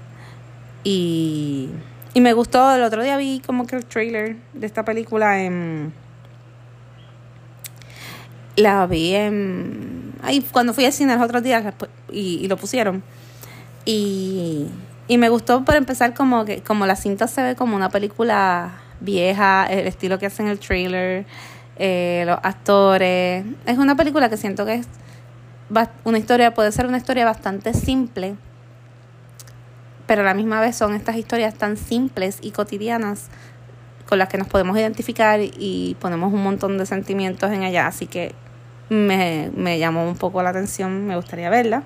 Y, 0.82 1.70
y 2.14 2.20
me 2.20 2.32
gustó. 2.32 2.74
El 2.74 2.82
otro 2.82 3.02
día 3.02 3.16
vi 3.16 3.40
como 3.46 3.66
que 3.66 3.76
el 3.76 3.84
trailer 3.84 4.36
de 4.54 4.66
esta 4.66 4.84
película 4.84 5.42
en. 5.42 5.92
La 8.56 8.86
vi 8.86 9.14
en. 9.14 10.12
Ahí, 10.22 10.44
cuando 10.52 10.72
fui 10.72 10.84
al 10.84 10.92
cine 10.92 11.14
los 11.14 11.24
otros 11.24 11.42
días 11.42 11.74
y, 12.10 12.38
y 12.42 12.48
lo 12.48 12.56
pusieron. 12.56 13.02
Y 13.84 14.66
y 15.06 15.18
me 15.18 15.28
gustó 15.28 15.64
por 15.64 15.74
empezar 15.76 16.14
como 16.14 16.44
que 16.44 16.62
como 16.62 16.86
la 16.86 16.96
cinta 16.96 17.28
se 17.28 17.42
ve 17.42 17.56
como 17.56 17.76
una 17.76 17.90
película 17.90 18.72
vieja, 19.00 19.66
el 19.66 19.86
estilo 19.86 20.18
que 20.18 20.26
hacen 20.26 20.48
el 20.48 20.58
trailer, 20.58 21.26
eh, 21.76 22.24
los 22.26 22.38
actores. 22.42 23.44
Es 23.66 23.76
una 23.78 23.96
película 23.96 24.30
que 24.30 24.36
siento 24.38 24.64
que 24.64 24.74
es 24.74 24.88
una 26.04 26.18
historia, 26.18 26.54
puede 26.54 26.72
ser 26.72 26.86
una 26.86 26.96
historia 26.96 27.26
bastante 27.26 27.74
simple, 27.74 28.36
pero 30.06 30.22
a 30.22 30.24
la 30.24 30.34
misma 30.34 30.60
vez 30.60 30.76
son 30.76 30.94
estas 30.94 31.16
historias 31.16 31.54
tan 31.54 31.76
simples 31.76 32.38
y 32.40 32.52
cotidianas 32.52 33.28
con 34.08 34.18
las 34.18 34.28
que 34.28 34.38
nos 34.38 34.48
podemos 34.48 34.76
identificar 34.76 35.40
y 35.40 35.96
ponemos 36.00 36.32
un 36.32 36.42
montón 36.42 36.78
de 36.78 36.86
sentimientos 36.86 37.50
en 37.50 37.62
ella, 37.62 37.86
así 37.86 38.06
que 38.06 38.34
me, 38.88 39.50
me 39.56 39.78
llamó 39.78 40.06
un 40.06 40.16
poco 40.16 40.42
la 40.42 40.50
atención, 40.50 41.06
me 41.06 41.16
gustaría 41.16 41.50
verla. 41.50 41.84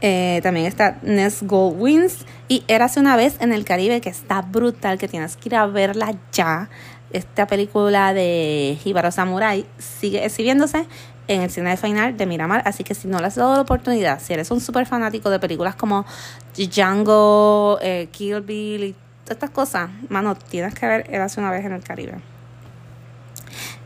Eh, 0.00 0.40
también 0.42 0.66
está 0.66 0.98
Ness 1.02 1.42
Gold 1.42 1.80
Wins 1.80 2.26
y 2.46 2.62
Érase 2.68 3.00
una 3.00 3.16
vez 3.16 3.36
en 3.40 3.54
el 3.54 3.64
Caribe, 3.64 4.02
que 4.02 4.10
está 4.10 4.42
brutal, 4.42 4.98
que 4.98 5.08
tienes 5.08 5.36
que 5.36 5.48
ir 5.48 5.56
a 5.56 5.66
verla 5.66 6.14
ya. 6.30 6.68
Esta 7.10 7.46
película 7.46 8.12
de 8.12 8.76
Hibaro 8.84 9.10
Samurai 9.10 9.64
sigue 9.78 10.24
exhibiéndose 10.24 10.86
en 11.26 11.40
el 11.40 11.50
cine 11.50 11.70
de 11.70 11.76
final 11.78 12.18
de 12.18 12.26
Miramar, 12.26 12.62
así 12.66 12.84
que 12.84 12.94
si 12.94 13.08
no 13.08 13.18
le 13.18 13.28
has 13.28 13.36
dado 13.36 13.54
la 13.54 13.62
oportunidad, 13.62 14.20
si 14.20 14.34
eres 14.34 14.50
un 14.50 14.60
súper 14.60 14.84
fanático 14.84 15.30
de 15.30 15.38
películas 15.38 15.74
como 15.74 16.04
Django, 16.54 17.78
eh, 17.80 18.08
Kill 18.12 18.42
Bill 18.42 18.84
y 18.84 18.92
todas 19.22 19.36
estas 19.36 19.50
cosas, 19.50 19.88
mano, 20.10 20.34
tienes 20.34 20.74
que 20.74 20.86
ver 20.86 21.06
Érase 21.08 21.40
una 21.40 21.50
vez 21.50 21.64
en 21.64 21.72
el 21.72 21.82
Caribe. 21.82 22.33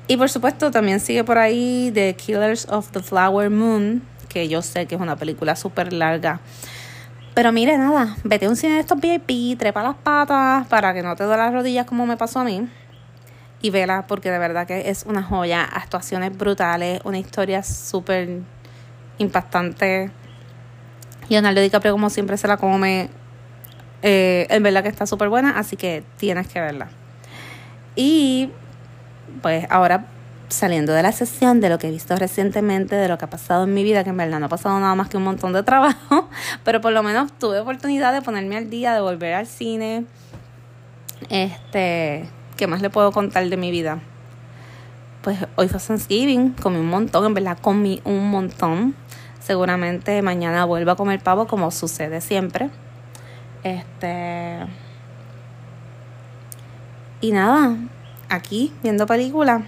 Y 0.09 0.17
por 0.17 0.31
supuesto 0.31 0.71
también 0.71 1.01
sigue 1.01 1.23
por 1.23 1.37
ahí 1.37 1.91
The 1.93 2.15
Killers 2.17 2.67
of 2.71 2.91
the 2.93 3.01
Flower 3.01 3.51
Moon, 3.51 4.03
que 4.31 4.49
yo 4.49 4.63
sé 4.63 4.87
que 4.87 4.95
es 4.95 5.01
una 5.01 5.17
película 5.17 5.55
súper 5.55 5.93
larga. 5.93 6.41
Pero 7.35 7.53
mire, 7.53 7.77
nada, 7.77 8.17
vete 8.25 8.47
a 8.47 8.49
un 8.49 8.57
cine 8.57 8.75
de 8.75 8.81
estos 8.81 8.99
VIP, 8.99 9.59
trepa 9.59 9.83
las 9.83 9.97
patas 9.97 10.67
para 10.67 10.95
que 10.95 11.03
no 11.03 11.15
te 11.15 11.25
duele 11.25 11.43
las 11.43 11.53
rodillas 11.53 11.85
como 11.87 12.07
me 12.07 12.17
pasó 12.17 12.41
a 12.41 12.45
mí. 12.45 12.67
Y 13.61 13.69
vela, 13.69 14.07
porque 14.07 14.31
de 14.31 14.39
verdad 14.39 14.67
que 14.67 14.89
es 14.89 15.05
una 15.07 15.23
joya. 15.23 15.63
Actuaciones 15.63 16.37
brutales, 16.37 17.01
una 17.05 17.19
historia 17.19 17.63
súper 17.63 18.41
impactante. 19.19 20.11
Leonardo 21.29 21.61
DiCaprio, 21.61 21.93
como 21.93 22.09
siempre, 22.09 22.39
se 22.39 22.49
la 22.49 22.57
come. 22.57 23.11
Eh, 24.03 24.47
en 24.49 24.63
verdad 24.63 24.83
que 24.83 24.89
está 24.89 25.07
súper 25.07 25.29
buena, 25.29 25.59
así 25.59 25.77
que 25.77 26.03
tienes 26.17 26.49
que 26.49 26.61
verla. 26.61 26.89
Y 27.95 28.51
pues 29.43 29.67
ahora 29.71 30.07
saliendo 30.49 30.93
de 30.93 31.03
la 31.03 31.13
sesión, 31.13 31.61
de 31.61 31.69
lo 31.69 31.79
que 31.79 31.89
he 31.89 31.91
visto 31.91 32.17
recientemente, 32.17 32.97
de 32.97 33.09
lo 33.09 33.19
que 33.19 33.27
ha 33.27 33.31
pasado 33.31 33.65
en 33.65 33.75
mi 33.75 33.85
vida, 33.85 34.05
que 34.05 34.11
en 34.11 34.17
verdad 34.17 34.41
no 34.41 34.47
ha 34.47 34.49
pasado 34.49 34.79
nada 34.81 34.95
más 34.95 35.09
que 35.09 35.17
un 35.17 35.25
montón 35.25 35.53
de 35.53 35.63
trabajo, 35.63 36.29
pero 36.65 36.81
por 36.81 36.93
lo 36.93 37.03
menos 37.03 37.33
tuve 37.39 37.61
oportunidad 37.61 38.13
de 38.13 38.23
ponerme 38.23 38.57
al 38.57 38.71
día, 38.71 38.95
de 38.95 39.01
volver 39.01 39.35
al 39.35 39.47
cine. 39.47 40.07
Este, 41.29 42.29
¿qué 42.57 42.67
más 42.67 42.81
le 42.81 42.91
puedo 42.91 43.13
contar 43.13 43.49
de 43.49 43.57
mi 43.57 43.71
vida? 43.71 44.01
Pues 45.23 45.39
hoy 45.57 45.69
fue 45.69 45.81
Thanksgiving, 45.81 46.53
comí 46.53 46.79
un 46.79 46.89
montón, 46.89 47.27
en 47.27 47.35
verdad 47.35 47.59
comí 47.61 48.01
un 48.05 48.31
montón. 48.31 48.95
Seguramente 49.41 50.21
mañana 50.23 50.65
vuelvo 50.65 50.91
a 50.91 50.97
comer 50.97 51.21
pavo 51.21 51.47
como 51.47 51.71
sucede 51.71 52.21
siempre. 52.21 52.71
Este. 53.63 54.59
Y 57.21 57.33
nada, 57.33 57.77
aquí 58.29 58.73
viendo 58.83 59.07
películas 59.07 59.63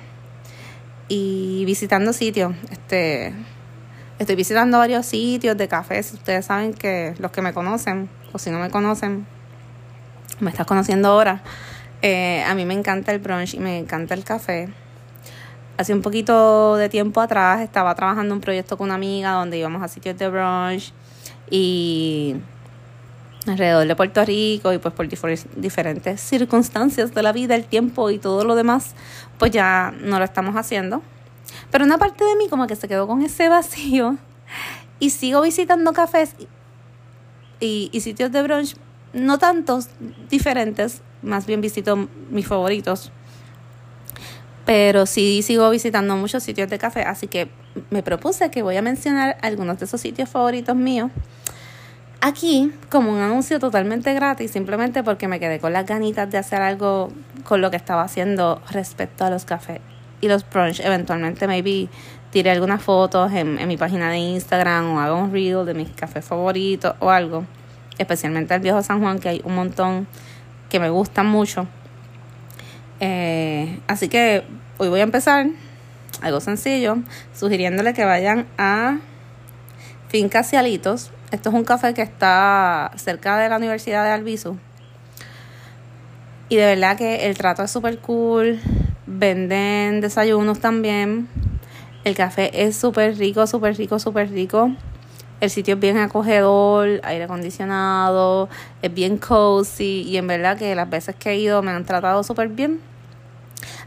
y 1.08 1.64
visitando 1.64 2.12
sitios. 2.12 2.54
Este, 2.70 3.34
estoy 4.18 4.36
visitando 4.36 4.78
varios 4.78 5.06
sitios 5.06 5.56
de 5.56 5.68
cafés. 5.68 6.12
Ustedes 6.12 6.46
saben 6.46 6.72
que 6.74 7.14
los 7.18 7.30
que 7.30 7.42
me 7.42 7.52
conocen, 7.52 8.08
o 8.32 8.38
si 8.38 8.50
no 8.50 8.58
me 8.58 8.70
conocen, 8.70 9.26
me 10.40 10.50
estás 10.50 10.66
conociendo 10.66 11.08
ahora. 11.08 11.42
Eh, 12.02 12.42
a 12.44 12.54
mí 12.54 12.64
me 12.64 12.74
encanta 12.74 13.12
el 13.12 13.18
brunch 13.18 13.54
y 13.54 13.60
me 13.60 13.78
encanta 13.78 14.14
el 14.14 14.24
café. 14.24 14.68
Hace 15.76 15.94
un 15.94 16.02
poquito 16.02 16.76
de 16.76 16.88
tiempo 16.88 17.20
atrás 17.20 17.60
estaba 17.60 17.94
trabajando 17.94 18.34
un 18.34 18.40
proyecto 18.40 18.76
con 18.76 18.86
una 18.86 18.94
amiga 18.94 19.32
donde 19.32 19.58
íbamos 19.58 19.82
a 19.82 19.88
sitios 19.88 20.16
de 20.18 20.28
brunch 20.28 20.92
y 21.50 22.36
alrededor 23.46 23.86
de 23.86 23.96
Puerto 23.96 24.24
Rico 24.24 24.72
y 24.72 24.78
pues 24.78 24.94
por 24.94 25.08
diferentes 25.08 26.20
circunstancias 26.20 27.14
de 27.14 27.22
la 27.22 27.32
vida, 27.32 27.54
el 27.54 27.64
tiempo 27.64 28.10
y 28.10 28.18
todo 28.18 28.44
lo 28.44 28.54
demás, 28.54 28.94
pues 29.38 29.50
ya 29.50 29.94
no 30.00 30.18
lo 30.18 30.24
estamos 30.24 30.56
haciendo. 30.56 31.02
Pero 31.70 31.84
una 31.84 31.98
parte 31.98 32.24
de 32.24 32.36
mí 32.36 32.48
como 32.48 32.66
que 32.66 32.76
se 32.76 32.88
quedó 32.88 33.06
con 33.06 33.22
ese 33.22 33.48
vacío 33.48 34.16
y 34.98 35.10
sigo 35.10 35.40
visitando 35.40 35.92
cafés 35.92 36.34
y, 37.60 37.88
y 37.92 38.00
sitios 38.00 38.30
de 38.32 38.42
brunch, 38.42 38.76
no 39.12 39.38
tantos 39.38 39.88
diferentes, 40.28 41.02
más 41.22 41.46
bien 41.46 41.60
visito 41.60 42.08
mis 42.30 42.46
favoritos. 42.46 43.10
Pero 44.66 45.06
sí 45.06 45.42
sigo 45.42 45.68
visitando 45.70 46.16
muchos 46.16 46.42
sitios 46.42 46.68
de 46.68 46.78
café, 46.78 47.02
así 47.02 47.26
que 47.26 47.50
me 47.88 48.02
propuse 48.02 48.50
que 48.50 48.62
voy 48.62 48.76
a 48.76 48.82
mencionar 48.82 49.38
algunos 49.42 49.78
de 49.78 49.86
esos 49.86 50.00
sitios 50.00 50.28
favoritos 50.28 50.76
míos 50.76 51.10
aquí 52.20 52.72
como 52.90 53.12
un 53.12 53.18
anuncio 53.18 53.58
totalmente 53.58 54.12
gratis, 54.14 54.50
simplemente 54.50 55.02
porque 55.02 55.28
me 55.28 55.40
quedé 55.40 55.58
con 55.58 55.72
las 55.72 55.86
ganitas 55.86 56.30
de 56.30 56.38
hacer 56.38 56.62
algo 56.62 57.12
con 57.44 57.60
lo 57.60 57.70
que 57.70 57.76
estaba 57.76 58.02
haciendo 58.02 58.60
respecto 58.70 59.24
a 59.24 59.30
los 59.30 59.44
cafés 59.44 59.80
y 60.20 60.28
los 60.28 60.48
brunch. 60.48 60.80
Eventualmente, 60.80 61.46
maybe 61.46 61.88
tiré 62.30 62.50
algunas 62.50 62.82
fotos 62.82 63.32
en, 63.32 63.66
mi 63.66 63.76
página 63.76 64.10
de 64.10 64.18
Instagram 64.18 64.94
o 64.94 65.00
hago 65.00 65.18
un 65.18 65.32
reel 65.32 65.64
de 65.64 65.74
mis 65.74 65.90
cafés 65.90 66.24
favoritos 66.24 66.94
o 67.00 67.10
algo. 67.10 67.44
Especialmente 67.98 68.54
el 68.54 68.60
viejo 68.60 68.82
San 68.82 69.00
Juan, 69.00 69.18
que 69.18 69.28
hay 69.28 69.42
un 69.44 69.54
montón 69.54 70.06
que 70.68 70.80
me 70.80 70.90
gustan 70.90 71.26
mucho. 71.26 71.66
Eh, 73.00 73.78
así 73.86 74.08
que 74.08 74.44
hoy 74.78 74.88
voy 74.88 75.00
a 75.00 75.04
empezar 75.04 75.46
algo 76.22 76.40
sencillo, 76.40 76.98
sugiriéndole 77.34 77.94
que 77.94 78.04
vayan 78.04 78.46
a 78.58 78.98
Finca 80.08 80.44
Cialitos 80.44 81.10
esto 81.30 81.48
es 81.50 81.54
un 81.54 81.64
café 81.64 81.94
que 81.94 82.02
está 82.02 82.90
cerca 82.96 83.38
de 83.38 83.48
la 83.48 83.56
Universidad 83.56 84.04
de 84.04 84.10
Albizu. 84.10 84.56
Y 86.48 86.56
de 86.56 86.66
verdad 86.66 86.96
que 86.96 87.28
el 87.28 87.36
trato 87.36 87.62
es 87.62 87.70
súper 87.70 87.98
cool. 88.00 88.60
Venden 89.06 90.00
desayunos 90.00 90.60
también. 90.60 91.28
El 92.02 92.16
café 92.16 92.50
es 92.66 92.76
súper 92.76 93.16
rico, 93.16 93.46
súper 93.46 93.76
rico, 93.76 93.98
súper 93.98 94.30
rico. 94.30 94.72
El 95.40 95.50
sitio 95.50 95.74
es 95.74 95.80
bien 95.80 95.96
acogedor, 95.96 97.00
aire 97.02 97.24
acondicionado, 97.24 98.48
es 98.82 98.92
bien 98.92 99.16
cozy 99.16 100.02
y 100.02 100.16
en 100.18 100.26
verdad 100.26 100.58
que 100.58 100.74
las 100.74 100.90
veces 100.90 101.14
que 101.14 101.30
he 101.30 101.38
ido 101.38 101.62
me 101.62 101.70
han 101.70 101.84
tratado 101.84 102.22
súper 102.24 102.48
bien. 102.48 102.80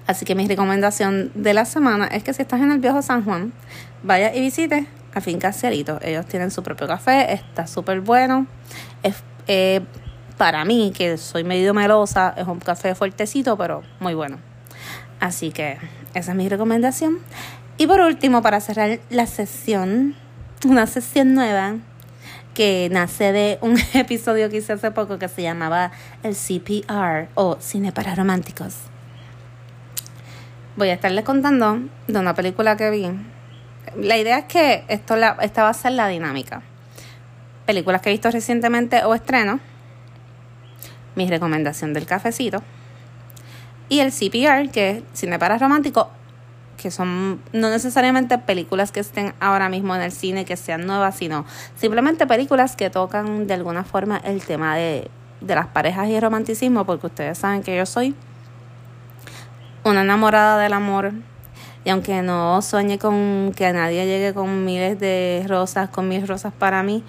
Así 0.08 0.25
que 0.25 0.34
mi 0.34 0.47
recomendación 0.47 1.32
de 1.36 1.53
la 1.53 1.65
semana 1.65 2.08
es 2.08 2.23
que 2.23 2.34
si 2.34 2.41
estás 2.41 2.62
en 2.62 2.71
el 2.71 2.79
viejo 2.79 3.01
San 3.01 3.23
Juan, 3.23 3.53
vaya 4.01 4.34
y 4.34 4.41
visite 4.41 4.88
a 5.13 5.21
Finca 5.21 5.54
Cerito. 5.54 5.99
Ellos 6.02 6.26
tienen 6.26 6.52
su 6.52 6.63
propio 6.63 6.88
café, 6.88 7.34
está 7.34 7.67
súper 7.67 8.02
bueno. 8.02 8.47
Es, 9.04 9.15
eh, 9.47 9.82
para 10.38 10.65
mí, 10.65 10.91
que 10.95 11.17
soy 11.17 11.43
medio 11.43 11.73
melosa, 11.73 12.34
es 12.38 12.47
un 12.47 12.60
café 12.60 12.95
fuertecito, 12.95 13.58
pero 13.58 13.84
muy 13.99 14.13
bueno. 14.13 14.38
Así 15.19 15.52
que 15.52 15.78
esa 16.13 16.32
es 16.32 16.38
mi 16.38 16.49
recomendación. 16.49 17.19
Y 17.78 17.88
por 17.88 18.02
último, 18.02 18.41
para 18.41 18.60
cerrar 18.60 18.99
la 19.10 19.26
sesión, 19.26 20.15
una 20.65 20.88
sesión 20.88 21.34
nueva 21.34 21.76
que 22.54 22.88
nace 22.91 23.32
de 23.32 23.58
un 23.62 23.78
episodio 23.93 24.49
que 24.49 24.58
hice 24.58 24.73
hace 24.73 24.91
poco 24.91 25.17
que 25.17 25.28
se 25.28 25.41
llamaba 25.41 25.91
el 26.23 26.36
CPR 26.36 27.30
o 27.36 27.58
Cine 27.60 27.91
para 27.91 28.15
Románticos. 28.15 28.76
Voy 30.76 30.89
a 30.89 30.93
estarles 30.93 31.23
contando 31.23 31.80
de 32.08 32.19
una 32.19 32.34
película 32.34 32.76
que 32.78 32.89
vi 32.89 33.12
la 33.97 34.17
idea 34.17 34.39
es 34.39 34.45
que 34.45 34.86
esto 34.88 35.15
la, 35.15 35.38
esta 35.41 35.63
va 35.63 35.69
a 35.69 35.73
ser 35.73 35.93
la 35.93 36.08
dinámica. 36.08 36.62
Películas 37.65 38.01
que 38.01 38.10
he 38.10 38.13
visto 38.13 38.29
recientemente 38.32 39.03
o 39.03 39.13
estreno. 39.13 39.60
Mi 41.15 41.29
recomendación 41.29 41.93
del 41.93 42.06
cafecito. 42.06 42.62
Y 43.89 43.99
el 43.99 44.12
CPR, 44.12 44.71
que 44.71 44.89
es 44.89 45.03
cine 45.13 45.38
para 45.39 45.58
romántico, 45.58 46.10
que 46.77 46.91
son 46.91 47.41
no 47.53 47.69
necesariamente 47.69 48.38
películas 48.38 48.91
que 48.91 48.99
estén 48.99 49.34
ahora 49.39 49.69
mismo 49.69 49.95
en 49.95 50.01
el 50.01 50.12
cine, 50.12 50.45
que 50.45 50.58
sean 50.58 50.86
nuevas, 50.86 51.15
sino 51.15 51.45
simplemente 51.75 52.25
películas 52.25 52.75
que 52.75 52.89
tocan 52.89 53.47
de 53.47 53.53
alguna 53.53 53.84
forma 53.84 54.17
el 54.17 54.43
tema 54.43 54.75
de, 54.75 55.10
de 55.41 55.56
las 55.56 55.67
parejas 55.67 56.08
y 56.10 56.15
el 56.15 56.21
romanticismo, 56.21 56.86
porque 56.86 57.08
ustedes 57.08 57.38
saben 57.38 57.62
que 57.62 57.77
yo 57.77 57.86
soy 57.86 58.15
una 59.84 60.01
enamorada 60.01 60.58
del 60.58 60.73
amor 60.73 61.13
y 61.86 61.89
aunque 61.89 62.22
no 62.22 62.62
sueñe 62.62 62.98
con 62.98 63.52
que 63.56 63.65
a 63.65 63.74
nadie 63.74 64.06
llegue 64.06 64.34
con 64.34 64.65
miles 64.65 65.00
de 65.00 65.46
rosas, 65.48 65.89
con 65.89 66.08
mil 66.08 66.28
rosas 66.28 66.54
para 66.54 66.84
mí, 66.84 67.04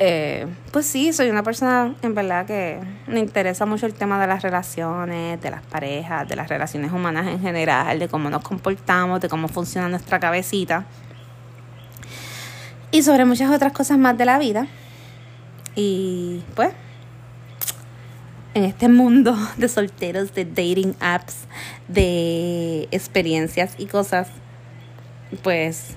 eh, 0.00 0.46
pues 0.72 0.86
sí, 0.86 1.12
soy 1.12 1.30
una 1.30 1.42
persona 1.42 1.94
en 2.02 2.14
verdad 2.14 2.46
que 2.46 2.80
me 3.06 3.20
interesa 3.20 3.64
mucho 3.64 3.86
el 3.86 3.94
tema 3.94 4.20
de 4.20 4.26
las 4.26 4.42
relaciones, 4.42 5.40
de 5.40 5.50
las 5.50 5.62
parejas, 5.62 6.28
de 6.28 6.36
las 6.36 6.48
relaciones 6.48 6.92
humanas 6.92 7.28
en 7.28 7.40
general, 7.40 7.98
de 7.98 8.08
cómo 8.08 8.28
nos 8.28 8.42
comportamos, 8.42 9.20
de 9.20 9.28
cómo 9.28 9.48
funciona 9.48 9.88
nuestra 9.88 10.18
cabecita 10.18 10.84
y 12.94 13.02
sobre 13.02 13.24
muchas 13.24 13.50
otras 13.50 13.72
cosas 13.72 13.98
más 13.98 14.16
de 14.16 14.24
la 14.24 14.38
vida. 14.38 14.66
Y 15.74 16.44
pues 16.54 16.70
en 18.54 18.64
este 18.64 18.88
mundo 18.88 19.36
de 19.56 19.68
solteros, 19.68 20.34
de 20.34 20.44
dating 20.44 20.94
apps, 21.00 21.46
de 21.88 22.88
experiencias 22.90 23.74
y 23.78 23.86
cosas, 23.86 24.28
pues 25.42 25.96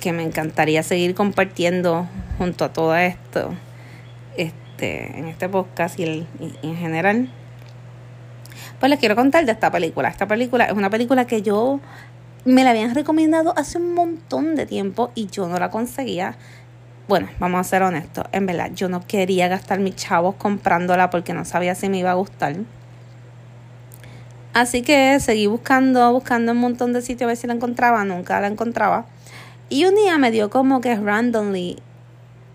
que 0.00 0.12
me 0.12 0.22
encantaría 0.22 0.82
seguir 0.82 1.14
compartiendo 1.14 2.08
junto 2.38 2.64
a 2.64 2.72
todo 2.72 2.96
esto, 2.96 3.52
este, 4.36 5.18
en 5.18 5.28
este 5.28 5.48
podcast 5.48 5.98
y, 5.98 6.26
en 6.62 6.76
general. 6.76 7.30
Pues 8.80 8.90
les 8.90 8.98
quiero 8.98 9.14
contar 9.14 9.46
de 9.46 9.52
esta 9.52 9.70
película. 9.70 10.08
Esta 10.08 10.26
película 10.26 10.64
es 10.64 10.72
una 10.72 10.90
película 10.90 11.26
que 11.26 11.42
yo 11.42 11.80
me 12.44 12.64
la 12.64 12.70
habían 12.70 12.94
recomendado 12.94 13.54
hace 13.56 13.78
un 13.78 13.94
montón 13.94 14.56
de 14.56 14.66
tiempo 14.66 15.12
y 15.14 15.28
yo 15.28 15.46
no 15.46 15.58
la 15.58 15.70
conseguía 15.70 16.36
bueno, 17.08 17.28
vamos 17.38 17.60
a 17.60 17.64
ser 17.64 17.82
honestos, 17.82 18.24
en 18.32 18.46
verdad, 18.46 18.70
yo 18.74 18.88
no 18.88 19.06
quería 19.06 19.48
gastar 19.48 19.80
mis 19.80 19.96
chavos 19.96 20.36
comprándola 20.36 21.10
porque 21.10 21.34
no 21.34 21.44
sabía 21.44 21.74
si 21.74 21.88
me 21.88 21.98
iba 21.98 22.10
a 22.10 22.14
gustar. 22.14 22.56
Así 24.54 24.82
que 24.82 25.18
seguí 25.18 25.46
buscando, 25.46 26.12
buscando 26.12 26.52
un 26.52 26.58
montón 26.58 26.92
de 26.92 27.00
sitios 27.00 27.22
a 27.22 27.26
ver 27.28 27.36
si 27.36 27.46
la 27.46 27.54
encontraba, 27.54 28.04
nunca 28.04 28.38
la 28.40 28.48
encontraba. 28.48 29.06
Y 29.70 29.86
un 29.86 29.94
día 29.94 30.18
me 30.18 30.30
dio 30.30 30.50
como 30.50 30.82
que 30.82 30.94
randomly 30.94 31.78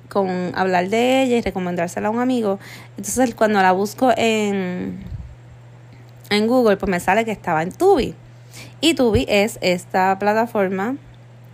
con 0.07 0.51
hablar 0.55 0.89
de 0.89 1.23
ella 1.23 1.37
y 1.37 1.41
recomendársela 1.41 2.07
a 2.07 2.11
un 2.11 2.19
amigo. 2.19 2.59
Entonces 2.97 3.33
cuando 3.33 3.61
la 3.61 3.71
busco 3.71 4.11
en, 4.15 5.03
en 6.29 6.47
Google, 6.47 6.77
pues 6.77 6.89
me 6.89 6.99
sale 6.99 7.25
que 7.25 7.31
estaba 7.31 7.63
en 7.63 7.71
Tubi. 7.71 8.13
Y 8.79 8.93
Tubi 8.93 9.25
es 9.27 9.57
esta 9.61 10.17
plataforma 10.19 10.95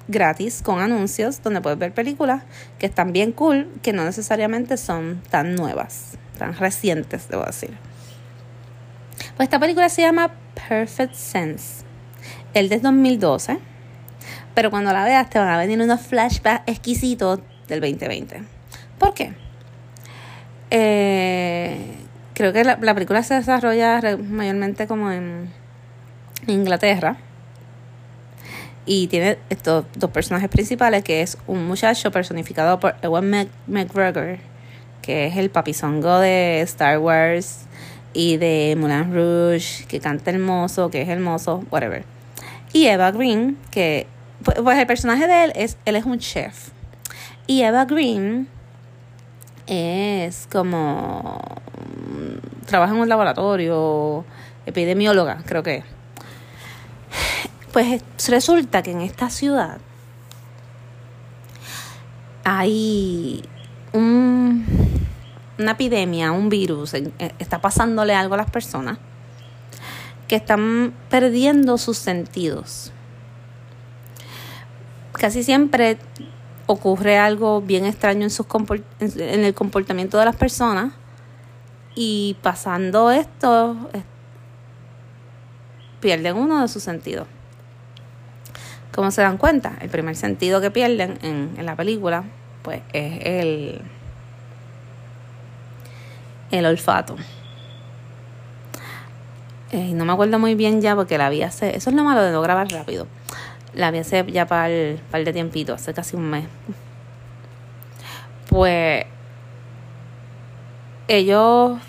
gratis 0.07 0.61
con 0.61 0.79
anuncios 0.79 1.41
donde 1.41 1.61
puedes 1.61 1.79
ver 1.79 1.93
películas 1.93 2.43
que 2.79 2.85
están 2.85 3.13
bien 3.13 3.31
cool, 3.31 3.69
que 3.81 3.93
no 3.93 4.03
necesariamente 4.03 4.77
son 4.77 5.21
tan 5.29 5.55
nuevas, 5.55 6.17
tan 6.37 6.55
recientes, 6.55 7.27
debo 7.29 7.45
decir. 7.45 7.77
Pues 9.37 9.47
esta 9.47 9.59
película 9.59 9.89
se 9.89 10.01
llama 10.01 10.31
Perfect 10.67 11.13
Sense. 11.13 11.83
El 12.53 12.69
de 12.69 12.79
2012. 12.79 13.57
Pero 14.53 14.69
cuando 14.69 14.93
la 14.93 15.03
veas 15.03 15.29
te 15.29 15.39
van 15.39 15.49
a 15.49 15.57
venir 15.57 15.81
unos 15.81 16.01
flashbacks 16.01 16.63
exquisitos 16.67 17.39
del 17.67 17.81
2020. 17.81 18.43
¿Por 18.99 19.13
qué? 19.13 19.33
Eh, 20.69 21.77
creo 22.33 22.53
que 22.53 22.63
la, 22.63 22.77
película 22.77 23.23
se 23.23 23.35
desarrolla 23.35 24.17
mayormente 24.17 24.87
como 24.87 25.11
en 25.11 25.51
Inglaterra. 26.47 27.17
Y 28.85 29.07
tiene 29.07 29.37
estos 29.49 29.85
dos 29.95 30.11
personajes 30.11 30.49
principales, 30.49 31.03
que 31.03 31.21
es 31.21 31.37
un 31.47 31.65
muchacho 31.65 32.11
personificado 32.11 32.79
por 32.79 32.95
Ewan 33.01 33.49
McGregor, 33.67 34.39
que 35.01 35.27
es 35.27 35.37
el 35.37 35.49
papizongo 35.49 36.19
de 36.19 36.61
Star 36.61 36.99
Wars 36.99 37.65
y 38.13 38.37
de 38.37 38.75
Moulin 38.77 39.13
Rouge, 39.13 39.85
que 39.87 39.99
canta 39.99 40.31
hermoso, 40.31 40.89
que 40.89 41.01
es 41.01 41.09
hermoso, 41.09 41.63
whatever. 41.71 42.03
Y 42.73 42.87
Eva 42.87 43.11
Green, 43.11 43.57
que 43.71 44.07
pues, 44.43 44.59
pues, 44.61 44.77
el 44.77 44.87
personaje 44.87 45.27
de 45.27 45.43
él 45.45 45.53
es, 45.55 45.77
él 45.85 45.95
es 45.95 46.05
un 46.05 46.19
chef. 46.19 46.69
Y 47.47 47.61
Eva 47.61 47.85
Green 47.85 48.47
es 49.67 50.47
como 50.51 51.39
mm, 52.07 52.65
trabaja 52.65 52.93
en 52.93 52.99
un 52.99 53.09
laboratorio, 53.09 54.25
epidemióloga, 54.65 55.43
creo 55.45 55.63
que. 55.63 55.83
Pues 57.73 58.01
resulta 58.29 58.81
que 58.83 58.91
en 58.91 59.01
esta 59.01 59.29
ciudad 59.29 59.79
hay 62.45 63.43
un 63.91 64.65
una 65.57 65.71
epidemia, 65.71 66.31
un 66.31 66.49
virus, 66.49 66.93
eh, 66.93 67.11
está 67.39 67.61
pasándole 67.61 68.13
algo 68.13 68.35
a 68.35 68.37
las 68.37 68.49
personas 68.49 68.97
que 70.27 70.35
están 70.35 70.93
perdiendo 71.09 71.77
sus 71.77 71.97
sentidos. 71.97 72.91
Casi 75.13 75.43
siempre 75.43 75.97
ocurre 76.65 77.17
algo 77.17 77.61
bien 77.61 77.85
extraño 77.85 78.23
en, 78.23 78.29
sus 78.29 78.45
en 78.99 79.43
el 79.43 79.53
comportamiento 79.53 80.17
de 80.17 80.25
las 80.25 80.35
personas 80.35 80.93
y 81.95 82.35
pasando 82.41 83.11
esto 83.11 83.77
pierden 85.99 86.35
uno 86.35 86.61
de 86.61 86.67
sus 86.67 86.83
sentidos. 86.83 87.27
¿Cómo 88.93 89.09
se 89.09 89.21
dan 89.21 89.37
cuenta? 89.37 89.73
El 89.81 89.89
primer 89.89 90.15
sentido 90.15 90.61
que 90.61 90.69
pierden 90.69 91.17
en, 91.23 91.65
la 91.65 91.75
película 91.75 92.23
pues 92.61 92.81
es 92.93 93.25
el 93.25 93.81
el 96.51 96.65
olfato. 96.67 97.15
Eh, 99.71 99.93
no 99.95 100.05
me 100.05 100.13
acuerdo 100.13 100.37
muy 100.37 100.53
bien 100.53 100.81
ya 100.81 100.95
porque 100.95 101.17
la 101.17 101.29
vi 101.29 101.41
hace. 101.41 101.75
Eso 101.75 101.89
es 101.89 101.95
lo 101.95 102.03
malo 102.03 102.21
de 102.21 102.31
no 102.31 102.41
grabar 102.41 102.67
rápido. 102.69 103.07
La 103.73 103.89
vi 103.89 103.97
hace 103.97 104.23
ya 104.31 104.45
para 104.45 104.69
el 104.69 104.99
par 105.09 105.23
de 105.23 105.33
tiempito, 105.33 105.73
hace 105.73 105.93
casi 105.95 106.15
un 106.15 106.29
mes. 106.29 106.45
Pues. 108.49 109.05
Ellos 111.07 111.79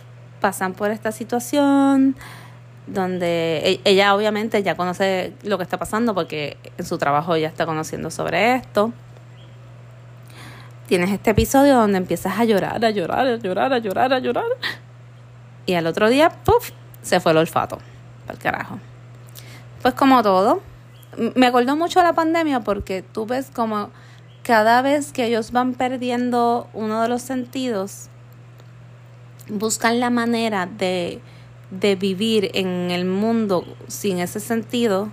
pasan 0.40 0.73
por 0.73 0.90
esta 0.90 1.12
situación 1.12 2.17
donde 2.87 3.61
e, 3.64 3.81
ella 3.85 4.14
obviamente 4.14 4.62
ya 4.62 4.77
conoce 4.77 5.33
lo 5.42 5.57
que 5.57 5.64
está 5.64 5.79
pasando 5.79 6.14
porque 6.14 6.57
en 6.77 6.85
su 6.85 6.99
trabajo 6.99 7.37
ya 7.37 7.49
está 7.49 7.66
conociendo 7.66 8.11
sobre 8.11 8.57
esto 8.57 8.92
tienes 10.87 11.11
este 11.11 11.31
episodio 11.31 11.75
donde 11.75 11.99
empiezas 11.99 12.38
a 12.38 12.44
llorar, 12.44 12.85
a 12.85 12.90
llorar, 12.90 13.27
a 13.27 13.37
llorar, 13.37 13.73
a 13.73 13.79
llorar, 13.79 14.12
a 14.12 14.18
llorar. 14.18 14.44
Y 15.66 15.75
al 15.75 15.87
otro 15.87 16.09
día, 16.09 16.31
puff, 16.31 16.70
se 17.03 17.20
fue 17.20 17.33
el 17.33 17.38
olfato. 17.38 17.79
Para 18.27 18.38
carajo. 18.38 18.79
Pues 19.83 19.94
como 19.94 20.23
todo, 20.23 20.62
me 21.35 21.47
acuerdo 21.47 21.77
mucho 21.77 22.01
de 22.01 22.07
la 22.07 22.12
pandemia 22.12 22.61
porque 22.61 23.03
tú 23.03 23.27
ves 23.27 23.51
como 23.55 23.90
cada 24.42 24.83
vez 24.83 25.12
que 25.12 25.27
ellos 25.27 25.53
van 25.53 25.75
perdiendo 25.75 26.68
uno 26.75 27.03
de 27.03 27.09
los 27.09 27.23
sentidos, 27.23 28.09
buscan 29.49 30.01
la 30.01 30.11
manera 30.11 30.66
de, 30.66 31.20
de 31.80 31.96
vivir 31.96 32.50
en 32.54 32.90
el 32.90 33.04
mundo 33.04 33.64
sin 33.88 34.18
ese 34.18 34.40
sentido. 34.40 35.10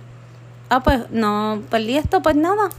Ah, 0.68 0.82
pues 0.82 1.10
no 1.10 1.62
perdí 1.70 1.96
esto, 1.96 2.22
pues 2.22 2.34
nada, 2.34 2.70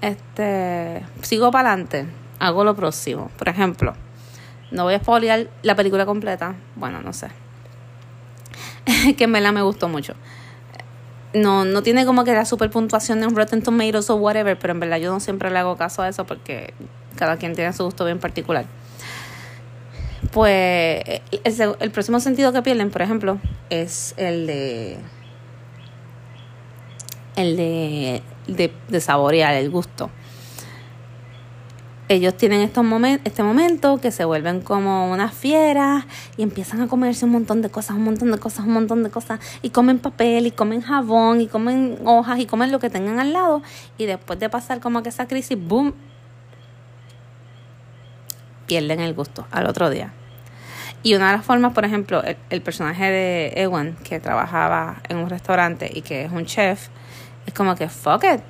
este, 0.00 1.02
sigo 1.22 1.50
para 1.50 1.72
adelante, 1.72 2.06
hago 2.38 2.64
lo 2.64 2.74
próximo. 2.74 3.30
Por 3.38 3.48
ejemplo, 3.48 3.94
no 4.70 4.84
voy 4.84 4.94
a 4.94 4.98
spoilear 4.98 5.48
la 5.62 5.74
película 5.74 6.06
completa, 6.06 6.54
bueno, 6.74 7.02
no 7.02 7.12
sé. 7.12 7.28
que 9.16 9.24
en 9.24 9.32
verdad 9.32 9.52
me 9.52 9.62
gustó 9.62 9.88
mucho. 9.88 10.14
No, 11.34 11.64
no 11.64 11.82
tiene 11.82 12.06
como 12.06 12.24
que 12.24 12.32
la 12.32 12.44
super 12.44 12.70
puntuación 12.70 13.20
de 13.20 13.26
un 13.26 13.36
Rotten 13.36 13.62
Tomatoes 13.62 14.08
o 14.10 14.16
whatever, 14.16 14.58
pero 14.58 14.72
en 14.72 14.80
verdad 14.80 14.98
yo 14.98 15.12
no 15.12 15.20
siempre 15.20 15.50
le 15.50 15.58
hago 15.58 15.76
caso 15.76 16.02
a 16.02 16.08
eso 16.08 16.24
porque 16.24 16.72
cada 17.16 17.36
quien 17.36 17.54
tiene 17.54 17.72
su 17.72 17.84
gusto 17.84 18.04
bien 18.04 18.18
particular. 18.18 18.64
Pues 20.32 21.22
el, 21.44 21.76
el 21.80 21.90
próximo 21.90 22.20
sentido 22.20 22.52
que 22.52 22.62
pierden, 22.62 22.90
por 22.90 23.02
ejemplo, 23.02 23.38
es 23.70 24.14
el 24.16 24.46
de 24.46 24.98
el 27.36 27.56
de 27.56 28.22
de, 28.46 29.00
saborear 29.00 29.54
el 29.54 29.70
gusto. 29.70 30.10
Ellos 32.08 32.36
tienen 32.36 32.60
estos 32.60 32.84
momentos, 32.84 33.26
este 33.26 33.42
momento 33.42 33.98
que 34.00 34.12
se 34.12 34.24
vuelven 34.24 34.60
como 34.60 35.10
unas 35.10 35.34
fieras 35.34 36.04
y 36.36 36.44
empiezan 36.44 36.80
a 36.80 36.86
comerse 36.86 37.24
un 37.24 37.32
montón 37.32 37.62
de 37.62 37.68
cosas, 37.68 37.96
un 37.96 38.04
montón 38.04 38.30
de 38.30 38.38
cosas, 38.38 38.64
un 38.64 38.74
montón 38.74 39.02
de 39.02 39.10
cosas. 39.10 39.40
Y 39.60 39.70
comen 39.70 39.98
papel, 39.98 40.46
y 40.46 40.52
comen 40.52 40.82
jabón, 40.82 41.40
y 41.40 41.48
comen 41.48 41.98
hojas, 42.04 42.38
y 42.38 42.46
comen 42.46 42.70
lo 42.70 42.78
que 42.78 42.90
tengan 42.90 43.18
al 43.18 43.32
lado. 43.32 43.62
Y 43.98 44.06
después 44.06 44.38
de 44.38 44.48
pasar 44.48 44.78
como 44.78 45.02
que 45.02 45.08
esa 45.08 45.26
crisis, 45.26 45.58
¡boom! 45.60 45.94
Pierden 48.66 49.00
el 49.00 49.14
gusto 49.14 49.46
al 49.50 49.66
otro 49.66 49.90
día. 49.90 50.12
Y 51.02 51.14
una 51.14 51.30
de 51.30 51.36
las 51.36 51.46
formas, 51.46 51.72
por 51.72 51.84
ejemplo, 51.84 52.22
el, 52.50 52.62
personaje 52.62 53.10
de 53.10 53.52
Ewan, 53.56 53.96
que 54.02 54.18
trabajaba 54.18 55.02
en 55.08 55.18
un 55.18 55.30
restaurante 55.30 55.90
y 55.92 56.02
que 56.02 56.24
es 56.24 56.32
un 56.32 56.46
chef, 56.46 56.88
es 57.46 57.54
como 57.54 57.76
que, 57.76 57.88
fuck 57.88 58.24
it, 58.24 58.40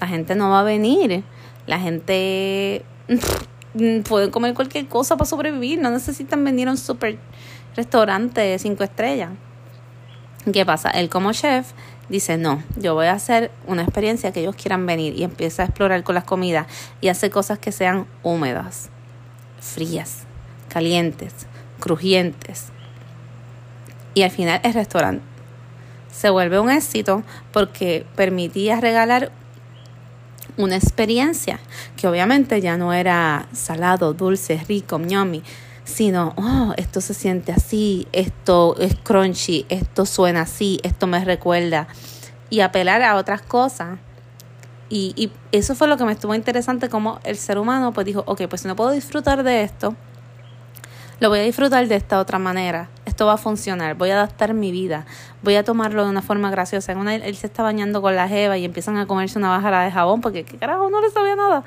la 0.00 0.06
gente 0.06 0.34
no 0.34 0.50
va 0.50 0.60
a 0.60 0.62
venir. 0.62 1.24
La 1.66 1.78
gente 1.78 2.84
puede 4.08 4.30
comer 4.30 4.54
cualquier 4.54 4.86
cosa 4.88 5.16
para 5.16 5.28
sobrevivir, 5.28 5.80
no 5.80 5.90
necesitan 5.90 6.42
venir 6.44 6.68
a 6.68 6.70
un 6.70 6.78
super 6.78 7.18
restaurante 7.74 8.40
de 8.40 8.58
cinco 8.58 8.84
estrellas. 8.84 9.30
¿Qué 10.52 10.64
pasa? 10.64 10.90
Él 10.90 11.08
como 11.08 11.32
chef 11.32 11.72
dice, 12.08 12.36
no, 12.38 12.62
yo 12.76 12.94
voy 12.94 13.06
a 13.06 13.12
hacer 13.12 13.50
una 13.66 13.82
experiencia 13.82 14.32
que 14.32 14.40
ellos 14.40 14.54
quieran 14.54 14.86
venir 14.86 15.14
y 15.16 15.24
empieza 15.24 15.62
a 15.62 15.66
explorar 15.66 16.04
con 16.04 16.14
las 16.14 16.24
comidas 16.24 16.66
y 17.00 17.08
hace 17.08 17.30
cosas 17.30 17.58
que 17.58 17.72
sean 17.72 18.06
húmedas, 18.22 18.90
frías, 19.60 20.24
calientes, 20.68 21.32
crujientes. 21.80 22.66
Y 24.14 24.22
al 24.22 24.30
final 24.30 24.60
el 24.62 24.74
restaurante 24.74 25.22
se 26.10 26.30
vuelve 26.30 26.58
un 26.58 26.70
éxito 26.70 27.22
porque 27.52 28.06
permitía 28.16 28.80
regalar 28.80 29.30
una 30.56 30.76
experiencia 30.76 31.60
que 31.96 32.08
obviamente 32.08 32.60
ya 32.60 32.78
no 32.78 32.92
era 32.94 33.46
salado, 33.52 34.14
dulce, 34.14 34.62
rico, 34.66 34.98
ñomi, 34.98 35.42
sino, 35.84 36.34
oh, 36.36 36.72
esto 36.76 37.00
se 37.00 37.14
siente 37.14 37.52
así, 37.52 38.08
esto 38.12 38.76
es 38.78 38.96
crunchy, 38.96 39.66
esto 39.68 40.06
suena 40.06 40.42
así, 40.42 40.80
esto 40.82 41.06
me 41.06 41.24
recuerda, 41.24 41.86
y 42.50 42.60
apelar 42.60 43.02
a 43.02 43.16
otras 43.16 43.42
cosas. 43.42 43.98
Y, 44.88 45.12
y 45.16 45.32
eso 45.52 45.74
fue 45.74 45.88
lo 45.88 45.96
que 45.96 46.04
me 46.04 46.12
estuvo 46.12 46.34
interesante, 46.34 46.88
como 46.88 47.18
el 47.24 47.36
ser 47.36 47.58
humano 47.58 47.92
pues 47.92 48.06
dijo, 48.06 48.22
ok, 48.26 48.42
pues 48.48 48.62
si 48.62 48.68
no 48.68 48.76
puedo 48.76 48.90
disfrutar 48.92 49.42
de 49.42 49.62
esto, 49.62 49.96
lo 51.18 51.30
voy 51.30 51.38
a 51.38 51.42
disfrutar 51.42 51.88
de 51.88 51.96
esta 51.96 52.20
otra 52.20 52.38
manera. 52.38 52.90
Esto 53.06 53.24
va 53.24 53.34
a 53.34 53.36
funcionar. 53.38 53.94
Voy 53.96 54.10
a 54.10 54.14
adaptar 54.14 54.52
mi 54.52 54.70
vida. 54.70 55.06
Voy 55.42 55.56
a 55.56 55.64
tomarlo 55.64 56.04
de 56.04 56.10
una 56.10 56.20
forma 56.20 56.50
graciosa. 56.50 56.92
Una, 56.94 57.14
él 57.14 57.36
se 57.36 57.46
está 57.46 57.62
bañando 57.62 58.02
con 58.02 58.14
la 58.14 58.28
jeva 58.28 58.58
y 58.58 58.64
empiezan 58.64 58.98
a 58.98 59.06
comerse 59.06 59.38
una 59.38 59.48
bajara 59.48 59.82
de 59.82 59.90
jabón 59.90 60.20
porque, 60.20 60.44
¿qué 60.44 60.58
carajo? 60.58 60.90
No 60.90 61.00
le 61.00 61.10
sabía 61.10 61.34
nada. 61.34 61.64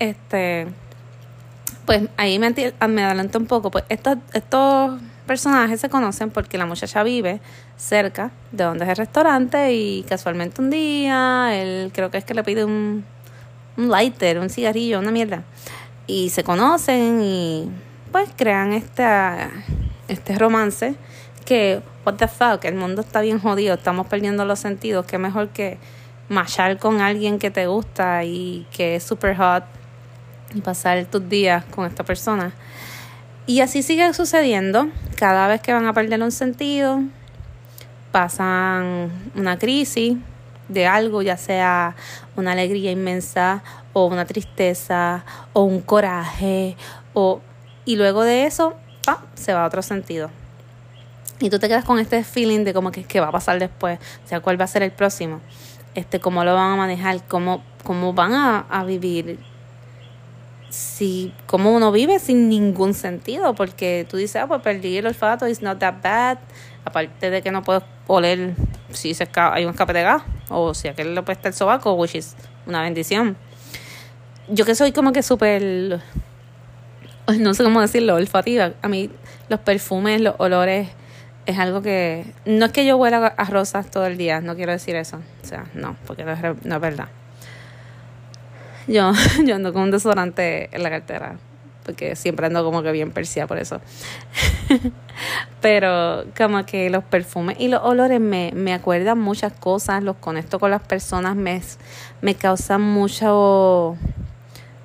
este, 0.00 0.66
pues 1.86 2.08
ahí 2.16 2.38
me, 2.38 2.52
me 2.88 3.04
adelanto 3.04 3.38
un 3.38 3.46
poco, 3.46 3.70
pues 3.70 3.84
estos, 3.88 4.16
estos 4.32 5.00
personajes 5.26 5.80
se 5.80 5.88
conocen 5.88 6.30
porque 6.30 6.56
la 6.56 6.66
muchacha 6.66 7.02
vive 7.02 7.40
cerca 7.76 8.30
de 8.52 8.64
donde 8.64 8.84
es 8.84 8.90
el 8.90 8.96
restaurante 8.96 9.72
y 9.74 10.02
casualmente 10.04 10.62
un 10.62 10.70
día 10.70 11.50
él 11.54 11.90
creo 11.92 12.10
que 12.10 12.18
es 12.18 12.24
que 12.24 12.34
le 12.34 12.42
pide 12.44 12.64
un, 12.64 13.04
un 13.76 13.88
lighter, 13.90 14.38
un 14.38 14.50
cigarrillo, 14.50 14.98
una 14.98 15.10
mierda. 15.10 15.42
Y 16.06 16.30
se 16.30 16.44
conocen 16.44 17.20
y 17.22 17.68
pues 18.12 18.30
crean 18.36 18.72
esta, 18.72 19.50
este 20.08 20.38
romance 20.38 20.94
que, 21.44 21.80
what 22.04 22.14
the 22.14 22.28
fuck, 22.28 22.64
el 22.64 22.74
mundo 22.74 23.02
está 23.02 23.20
bien 23.20 23.38
jodido, 23.38 23.74
estamos 23.74 24.06
perdiendo 24.06 24.44
los 24.44 24.58
sentidos, 24.58 25.06
que 25.06 25.18
mejor 25.18 25.48
que 25.48 25.78
machar 26.28 26.78
con 26.78 27.00
alguien 27.00 27.38
que 27.38 27.50
te 27.50 27.66
gusta 27.66 28.24
y 28.24 28.66
que 28.72 28.96
es 28.96 29.04
super 29.04 29.36
hot 29.36 29.64
y 30.54 30.60
pasar 30.60 31.04
tus 31.06 31.28
días 31.28 31.64
con 31.66 31.86
esta 31.86 32.04
persona. 32.04 32.52
Y 33.46 33.60
así 33.60 33.82
sigue 33.82 34.12
sucediendo. 34.12 34.88
Cada 35.16 35.46
vez 35.46 35.60
que 35.60 35.72
van 35.72 35.86
a 35.86 35.92
perder 35.92 36.20
un 36.22 36.32
sentido, 36.32 37.00
pasan 38.10 39.10
una 39.36 39.56
crisis 39.58 40.16
de 40.68 40.86
algo, 40.86 41.22
ya 41.22 41.36
sea 41.36 41.94
una 42.34 42.52
alegría 42.52 42.90
inmensa 42.90 43.62
o 43.92 44.06
una 44.06 44.24
tristeza 44.24 45.24
o 45.52 45.62
un 45.62 45.80
coraje 45.80 46.76
o 47.14 47.40
y 47.84 47.94
luego 47.94 48.24
de 48.24 48.46
eso 48.46 48.74
se 49.34 49.54
va 49.54 49.62
a 49.62 49.66
otro 49.66 49.80
sentido. 49.80 50.28
Y 51.38 51.50
tú 51.50 51.58
te 51.58 51.68
quedas 51.68 51.84
con 51.84 51.98
este 52.00 52.24
feeling 52.24 52.64
de 52.64 52.74
como 52.74 52.90
que 52.90 53.04
qué 53.04 53.20
va 53.20 53.28
a 53.28 53.32
pasar 53.32 53.58
después, 53.60 54.00
o 54.24 54.28
sea, 54.28 54.40
cuál 54.40 54.60
va 54.60 54.64
a 54.64 54.68
ser 54.68 54.82
el 54.82 54.90
próximo, 54.90 55.40
este, 55.94 56.18
cómo 56.18 56.42
lo 56.42 56.54
van 56.54 56.72
a 56.72 56.76
manejar, 56.76 57.22
cómo, 57.28 57.62
cómo 57.84 58.12
van 58.12 58.32
a, 58.32 58.60
a 58.68 58.84
vivir 58.84 59.38
si 60.76 61.32
como 61.46 61.74
uno 61.74 61.90
vive 61.90 62.18
sin 62.18 62.50
ningún 62.50 62.92
sentido, 62.92 63.54
porque 63.54 64.06
tú 64.10 64.18
dices, 64.18 64.42
ah, 64.42 64.46
pues 64.46 64.60
perdí 64.60 64.98
el 64.98 65.06
olfato, 65.06 65.48
it's 65.48 65.62
not 65.62 65.78
that 65.78 66.02
bad, 66.02 66.38
aparte 66.84 67.30
de 67.30 67.40
que 67.40 67.50
no 67.50 67.62
puedo 67.62 67.82
oler 68.06 68.54
si 68.90 69.14
se 69.14 69.26
hay 69.34 69.64
un 69.64 69.70
escape 69.70 69.94
de 69.94 70.02
gas, 70.02 70.22
o 70.50 70.74
si 70.74 70.88
aquel 70.88 71.14
le 71.14 71.22
puede 71.22 71.38
el 71.42 71.54
sobaco, 71.54 71.94
which 71.94 72.14
is 72.14 72.36
una 72.66 72.82
bendición. 72.82 73.38
Yo 74.48 74.66
que 74.66 74.74
soy 74.74 74.92
como 74.92 75.12
que 75.12 75.22
súper, 75.22 76.02
no 77.38 77.54
sé 77.54 77.64
cómo 77.64 77.80
decirlo, 77.80 78.16
olfativa, 78.16 78.72
a 78.82 78.88
mí 78.88 79.10
los 79.48 79.60
perfumes, 79.60 80.20
los 80.20 80.34
olores, 80.36 80.88
es 81.46 81.58
algo 81.58 81.80
que, 81.80 82.34
no 82.44 82.66
es 82.66 82.72
que 82.72 82.84
yo 82.84 82.98
huela 82.98 83.28
a 83.28 83.44
rosas 83.46 83.90
todo 83.90 84.04
el 84.04 84.18
día, 84.18 84.42
no 84.42 84.56
quiero 84.56 84.72
decir 84.72 84.94
eso, 84.94 85.22
o 85.42 85.46
sea, 85.46 85.64
no, 85.72 85.96
porque 86.06 86.24
no 86.24 86.32
es 86.32 86.80
verdad 86.80 87.08
yo, 88.86 89.12
yo 89.44 89.54
ando 89.54 89.72
con 89.72 89.82
un 89.82 89.90
desodorante 89.90 90.68
en 90.72 90.82
la 90.82 90.90
cartera, 90.90 91.36
porque 91.84 92.16
siempre 92.16 92.46
ando 92.46 92.64
como 92.64 92.82
que 92.82 92.92
bien 92.92 93.12
persia 93.12 93.46
por 93.46 93.58
eso. 93.58 93.80
Pero 95.60 96.24
como 96.36 96.64
que 96.66 96.90
los 96.90 97.04
perfumes 97.04 97.56
y 97.58 97.68
los 97.68 97.82
olores 97.82 98.20
me, 98.20 98.52
me 98.54 98.74
acuerdan 98.74 99.18
muchas 99.18 99.52
cosas, 99.52 100.02
los 100.02 100.16
conecto 100.16 100.58
con 100.58 100.70
las 100.70 100.82
personas, 100.82 101.36
me, 101.36 101.60
me 102.20 102.34
causan 102.34 102.82
mucho, 102.82 103.96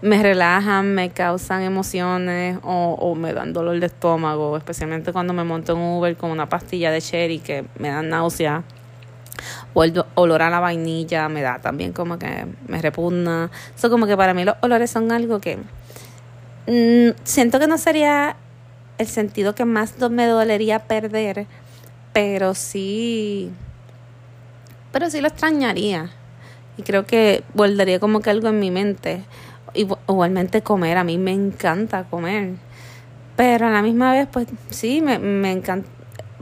me 0.01 0.23
relajan, 0.23 0.95
me 0.95 1.09
causan 1.09 1.61
emociones 1.61 2.57
o, 2.63 2.95
o 2.99 3.15
me 3.15 3.33
dan 3.33 3.53
dolor 3.53 3.79
de 3.79 3.87
estómago, 3.87 4.57
especialmente 4.57 5.11
cuando 5.11 5.33
me 5.33 5.43
monto 5.43 5.73
en 5.73 5.79
Uber 5.79 6.15
con 6.15 6.31
una 6.31 6.47
pastilla 6.49 6.91
de 6.91 7.01
cherry 7.01 7.39
que 7.39 7.65
me 7.77 7.89
dan 7.89 8.09
náusea 8.09 8.63
o 9.73 9.83
el 9.83 10.03
olor 10.15 10.41
a 10.41 10.49
la 10.49 10.59
vainilla 10.59 11.29
me 11.29 11.41
da 11.41 11.59
también 11.59 11.93
como 11.93 12.17
que 12.19 12.45
me 12.67 12.81
repugna. 12.81 13.49
Eso 13.75 13.89
como 13.89 14.07
que 14.07 14.17
para 14.17 14.33
mí 14.33 14.43
los 14.43 14.55
olores 14.61 14.91
son 14.91 15.11
algo 15.11 15.39
que 15.39 15.57
mm, 16.67 17.15
siento 17.23 17.59
que 17.59 17.67
no 17.67 17.77
sería 17.77 18.35
el 18.97 19.07
sentido 19.07 19.55
que 19.55 19.65
más 19.65 19.97
me 20.09 20.27
dolería 20.27 20.79
perder, 20.79 21.47
pero 22.13 22.53
sí, 22.53 23.51
pero 24.91 25.09
sí 25.09 25.21
lo 25.21 25.27
extrañaría. 25.27 26.11
Y 26.77 26.83
creo 26.83 27.05
que 27.05 27.43
volvería 27.53 27.99
como 27.99 28.21
que 28.21 28.29
algo 28.29 28.49
en 28.49 28.59
mi 28.59 28.71
mente. 28.71 29.23
Igualmente 29.73 30.61
comer, 30.61 30.97
a 30.97 31.03
mí 31.03 31.17
me 31.17 31.31
encanta 31.31 32.03
comer. 32.05 32.55
Pero 33.37 33.67
a 33.67 33.69
la 33.71 33.81
misma 33.81 34.11
vez, 34.11 34.27
pues 34.31 34.47
sí, 34.69 35.01
me, 35.01 35.17
me 35.17 35.51
encanta 35.51 35.87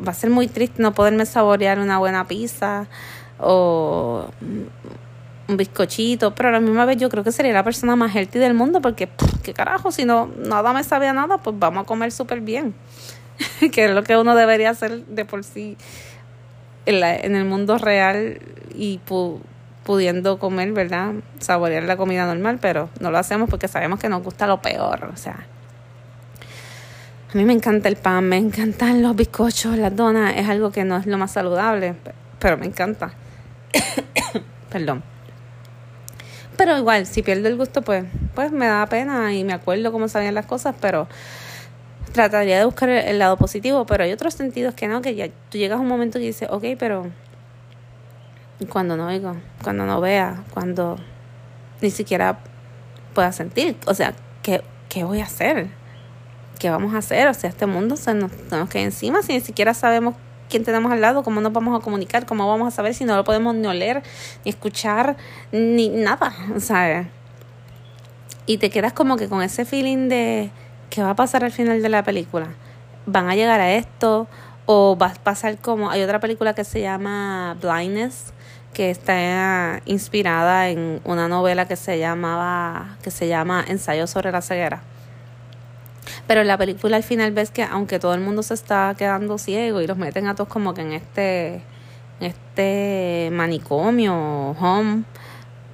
va 0.06 0.12
a 0.12 0.16
ser 0.16 0.30
muy 0.30 0.48
triste 0.48 0.82
no 0.82 0.94
poderme 0.94 1.26
saborear 1.26 1.80
una 1.80 1.98
buena 1.98 2.28
pizza 2.28 2.88
o 3.40 4.26
un 5.48 5.58
bizcochito, 5.58 6.36
pero 6.36 6.50
a 6.50 6.52
la 6.52 6.60
misma 6.60 6.86
vez 6.86 6.98
yo 6.98 7.10
creo 7.10 7.24
que 7.24 7.32
sería 7.32 7.54
la 7.54 7.64
persona 7.64 7.96
más 7.96 8.16
healthy 8.16 8.40
del 8.40 8.54
mundo 8.54 8.82
porque, 8.82 9.10
¿qué 9.44 9.54
carajo? 9.54 9.92
Si 9.92 10.06
no, 10.06 10.30
nada 10.38 10.74
me 10.74 10.84
sabe 10.84 11.12
nada, 11.12 11.40
pues 11.40 11.58
vamos 11.58 11.84
a 11.84 11.86
comer 11.86 12.12
súper 12.12 12.42
bien, 12.42 12.76
que 13.72 13.86
es 13.86 13.92
lo 13.92 14.04
que 14.04 14.16
uno 14.18 14.36
debería 14.36 14.70
hacer 14.70 15.06
de 15.06 15.26
por 15.26 15.44
sí 15.44 15.76
en, 16.86 17.04
en 17.04 17.36
el 17.36 17.46
mundo 17.46 17.78
real 17.78 18.40
y 18.76 19.00
pudiendo 19.84 20.38
comer, 20.38 20.72
¿verdad? 20.72 21.14
Saborear 21.40 21.84
la 21.84 21.98
comida 21.98 22.26
normal, 22.28 22.60
pero 22.62 22.90
no 23.00 23.10
lo 23.10 23.18
hacemos 23.18 23.50
porque 23.50 23.68
sabemos 23.68 24.00
que 24.00 24.10
nos 24.10 24.22
gusta 24.22 24.46
lo 24.46 24.62
peor, 24.62 25.10
o 25.12 25.18
sea, 25.18 25.48
a 27.32 27.38
mí 27.38 27.46
me 27.46 27.54
encanta 27.54 27.90
el 27.90 27.96
pan, 27.96 28.28
me 28.28 28.38
encantan 28.38 29.04
los 29.04 29.16
bizcochos, 29.16 29.78
las 29.78 29.96
donas. 29.96 30.34
Es 30.36 30.50
algo 30.50 30.72
que 30.72 30.84
no 30.84 30.98
es 30.98 31.06
lo 31.06 31.16
más 31.20 31.32
saludable, 31.32 31.94
pero 32.40 32.58
me 32.58 32.66
encanta. 32.66 33.12
Perdón. 34.72 35.04
Pero 36.58 36.78
igual, 36.78 37.06
si 37.06 37.24
pierdo 37.24 37.48
el 37.48 37.56
gusto, 37.56 37.82
pues, 37.82 38.06
pues 38.36 38.52
me 38.52 38.68
da 38.68 38.86
pena 38.88 39.34
y 39.34 39.44
me 39.44 39.54
acuerdo 39.54 39.92
cómo 39.92 40.08
sabían 40.08 40.36
las 40.36 40.46
cosas, 40.46 40.76
pero 40.80 41.08
trataría 42.12 42.60
de 42.60 42.66
buscar 42.66 42.90
el, 42.90 43.20
lado 43.20 43.38
positivo. 43.38 43.86
Pero 43.86 44.04
hay 44.04 44.12
otros 44.12 44.34
sentidos 44.34 44.74
que 44.76 44.88
no, 44.88 45.02
que 45.02 45.16
ya 45.16 45.30
tú 45.50 45.58
llegas 45.58 45.78
a 45.80 45.82
un 45.82 45.88
momento 45.88 46.20
y 46.20 46.24
dices, 46.24 46.50
ok, 46.52 46.66
pero 46.78 47.08
cuando 48.70 48.98
no 48.98 49.08
oigo, 49.08 49.38
cuando 49.64 49.86
no 49.86 50.02
vea, 50.02 50.44
cuando 50.54 50.98
ni 51.82 51.92
siquiera 51.92 52.40
pueda 53.14 53.32
sentir, 53.32 53.78
o 53.86 53.94
sea, 53.94 54.14
¿qué, 54.44 54.62
qué 54.90 55.06
voy 55.06 55.22
a 55.22 55.24
hacer? 55.24 55.70
¿qué 56.60 56.70
vamos 56.70 56.94
a 56.94 57.00
hacer? 57.00 57.28
O 57.28 57.34
sea, 57.34 57.50
este 57.50 57.66
mundo 57.66 57.96
se 57.96 58.14
nos, 58.14 58.32
nos 58.52 58.70
queda 58.70 58.84
encima 58.84 59.24
si 59.24 59.34
ni 59.34 59.40
siquiera 59.40 59.74
sabemos 59.74 60.14
quién 60.50 60.64
tenemos 60.64 60.92
al 60.92 61.00
lado, 61.00 61.24
cómo 61.24 61.40
nos 61.40 61.54
vamos 61.54 61.80
a 61.80 61.84
comunicar, 61.84 62.26
cómo 62.26 62.48
vamos 62.48 62.68
a 62.68 62.72
saber 62.72 62.94
si 62.94 63.06
no 63.06 63.16
lo 63.16 63.24
podemos 63.24 63.56
ni 63.56 63.68
oler, 63.68 64.04
ni 64.44 64.50
escuchar, 64.50 65.16
ni 65.52 65.90
nada, 65.90 66.34
¿sabes? 66.60 67.08
Y 68.46 68.58
te 68.58 68.70
quedas 68.70 68.94
como 68.94 69.16
que 69.16 69.30
con 69.30 69.42
ese 69.42 69.64
feeling 69.64 70.10
de 70.10 70.50
qué 70.90 71.04
va 71.04 71.12
a 71.12 71.16
pasar 71.16 71.44
al 71.44 71.52
final 71.52 71.82
de 71.82 71.90
la 71.90 72.04
película. 72.04 72.48
¿Van 73.06 73.30
a 73.30 73.36
llegar 73.36 73.62
a 73.62 73.72
esto? 73.74 74.28
¿O 74.66 74.98
va 74.98 75.08
a 75.08 75.14
pasar 75.14 75.58
como... 75.60 75.90
Hay 75.90 76.02
otra 76.02 76.20
película 76.20 76.54
que 76.54 76.64
se 76.64 76.82
llama 76.82 77.56
Blindness, 77.62 78.34
que 78.74 78.90
está 78.90 79.82
inspirada 79.86 80.70
en 80.70 81.00
una 81.06 81.28
novela 81.28 81.68
que 81.68 81.76
se 81.76 82.00
llamaba 82.00 82.98
que 83.04 83.12
se 83.12 83.28
llama 83.28 83.64
Ensayo 83.68 84.08
sobre 84.08 84.32
la 84.32 84.42
ceguera 84.42 84.82
pero 86.30 86.42
en 86.42 86.48
la 86.48 86.60
película 86.60 86.96
al 86.96 87.02
final 87.02 87.32
ves 87.32 87.50
que 87.50 87.64
aunque 87.64 87.98
todo 87.98 88.14
el 88.14 88.22
mundo 88.22 88.44
se 88.44 88.54
está 88.54 88.94
quedando 88.96 89.40
ciego 89.40 89.82
y 89.82 89.88
los 89.88 89.98
meten 89.98 90.28
a 90.28 90.36
todos 90.36 90.48
como 90.48 90.76
que 90.76 90.82
en 90.82 90.92
este, 90.92 91.64
este 92.20 93.30
manicomio 93.32 94.52
home 94.52 95.06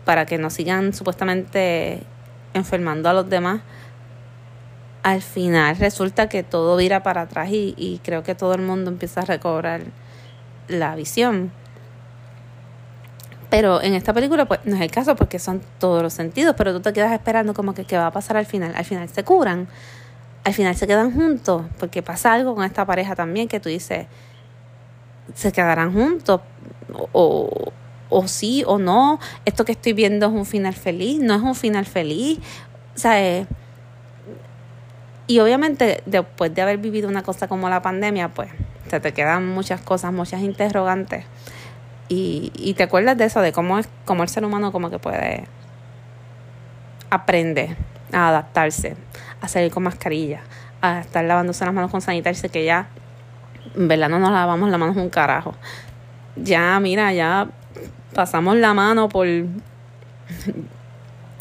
para 0.05 0.25
que 0.25 0.37
no 0.37 0.49
sigan 0.49 0.93
supuestamente 0.93 2.03
enfermando 2.53 3.09
a 3.09 3.13
los 3.13 3.29
demás, 3.29 3.63
al 5.03 5.21
final 5.21 5.75
resulta 5.75 6.29
que 6.29 6.41
todo 6.41 6.77
vira 6.77 7.03
para 7.03 7.23
atrás 7.23 7.49
y, 7.49 7.73
y 7.75 7.99
creo 8.01 8.23
que 8.23 8.33
todo 8.33 8.53
el 8.53 8.61
mundo 8.61 8.89
empieza 8.89 9.23
a 9.23 9.25
recobrar 9.25 9.81
la 10.69 10.95
visión. 10.95 11.51
Pero 13.49 13.81
en 13.81 13.93
esta 13.93 14.13
película 14.13 14.45
pues 14.45 14.61
no 14.63 14.77
es 14.77 14.81
el 14.81 14.89
caso 14.89 15.17
porque 15.17 15.37
son 15.37 15.61
todos 15.79 16.01
los 16.01 16.13
sentidos, 16.13 16.55
pero 16.57 16.71
tú 16.71 16.79
te 16.79 16.93
quedas 16.93 17.11
esperando 17.11 17.53
como 17.53 17.73
que 17.73 17.83
qué 17.83 17.97
va 17.97 18.07
a 18.07 18.11
pasar 18.11 18.37
al 18.37 18.45
final. 18.45 18.71
Al 18.73 18.85
final 18.85 19.09
se 19.09 19.25
curan, 19.25 19.67
al 20.45 20.53
final 20.53 20.75
se 20.75 20.87
quedan 20.87 21.11
juntos, 21.11 21.63
porque 21.79 22.01
pasa 22.03 22.31
algo 22.31 22.55
con 22.55 22.63
esta 22.63 22.85
pareja 22.85 23.15
también 23.15 23.47
que 23.47 23.59
tú 23.59 23.67
dices, 23.67 24.05
se 25.33 25.51
quedarán 25.51 25.91
juntos, 25.91 26.39
o, 27.11 27.73
o 28.09 28.27
sí 28.27 28.63
o 28.65 28.77
no, 28.77 29.19
esto 29.43 29.65
que 29.65 29.71
estoy 29.71 29.93
viendo 29.93 30.27
es 30.27 30.31
un 30.31 30.45
final 30.45 30.75
feliz, 30.75 31.19
no 31.19 31.33
es 31.33 31.41
un 31.41 31.55
final 31.55 31.85
feliz, 31.85 32.39
o 32.95 32.99
sea, 32.99 33.21
eh, 33.21 33.47
y 35.27 35.39
obviamente 35.39 36.03
después 36.05 36.53
de 36.53 36.61
haber 36.61 36.77
vivido 36.77 37.09
una 37.09 37.23
cosa 37.23 37.47
como 37.47 37.67
la 37.67 37.81
pandemia, 37.81 38.29
pues 38.29 38.49
se 38.89 38.99
te 38.99 39.13
quedan 39.13 39.47
muchas 39.47 39.81
cosas, 39.81 40.13
muchas 40.13 40.41
interrogantes. 40.41 41.25
Y, 42.07 42.51
y 42.55 42.75
te 42.75 42.83
acuerdas 42.83 43.17
de 43.17 43.25
eso, 43.25 43.41
de 43.41 43.51
cómo 43.51 43.79
es, 43.79 43.89
cómo 44.05 44.21
el 44.21 44.29
ser 44.29 44.45
humano 44.45 44.71
como 44.71 44.91
que 44.91 44.99
puede 44.99 45.47
aprender 47.09 47.75
a 48.13 48.29
adaptarse, 48.29 48.95
a 49.45 49.47
salir 49.47 49.71
con 49.71 49.83
mascarilla, 49.83 50.41
a 50.81 50.99
estar 50.99 51.23
lavándose 51.23 51.65
las 51.65 51.73
manos 51.73 51.91
con 51.91 52.01
sanitario, 52.01 52.39
que 52.51 52.65
ya, 52.65 52.87
en 53.75 53.87
verdad, 53.87 54.09
no 54.09 54.19
nos 54.19 54.31
lavamos 54.31 54.69
las 54.69 54.79
manos 54.79 54.97
un 54.97 55.09
carajo. 55.09 55.55
Ya, 56.35 56.79
mira, 56.79 57.13
ya 57.13 57.47
pasamos 58.13 58.57
la 58.57 58.73
mano 58.73 59.09
por. 59.09 59.27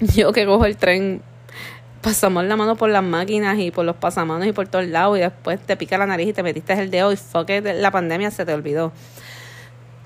Yo 0.00 0.32
que 0.32 0.44
cojo 0.44 0.66
el 0.66 0.76
tren 0.76 1.22
pasamos 2.04 2.44
la 2.44 2.54
mano 2.54 2.76
por 2.76 2.90
las 2.90 3.02
máquinas 3.02 3.58
y 3.58 3.70
por 3.70 3.86
los 3.86 3.96
pasamanos 3.96 4.46
y 4.46 4.52
por 4.52 4.68
todos 4.68 4.86
lados 4.86 5.16
y 5.16 5.22
después 5.22 5.58
te 5.58 5.74
pica 5.74 5.96
la 5.96 6.04
nariz 6.04 6.28
y 6.28 6.32
te 6.34 6.42
metiste 6.42 6.74
el 6.74 6.90
dedo 6.90 7.10
y 7.10 7.16
fue 7.16 7.46
que 7.46 7.62
la 7.62 7.90
pandemia 7.90 8.30
se 8.30 8.44
te 8.44 8.52
olvidó. 8.52 8.92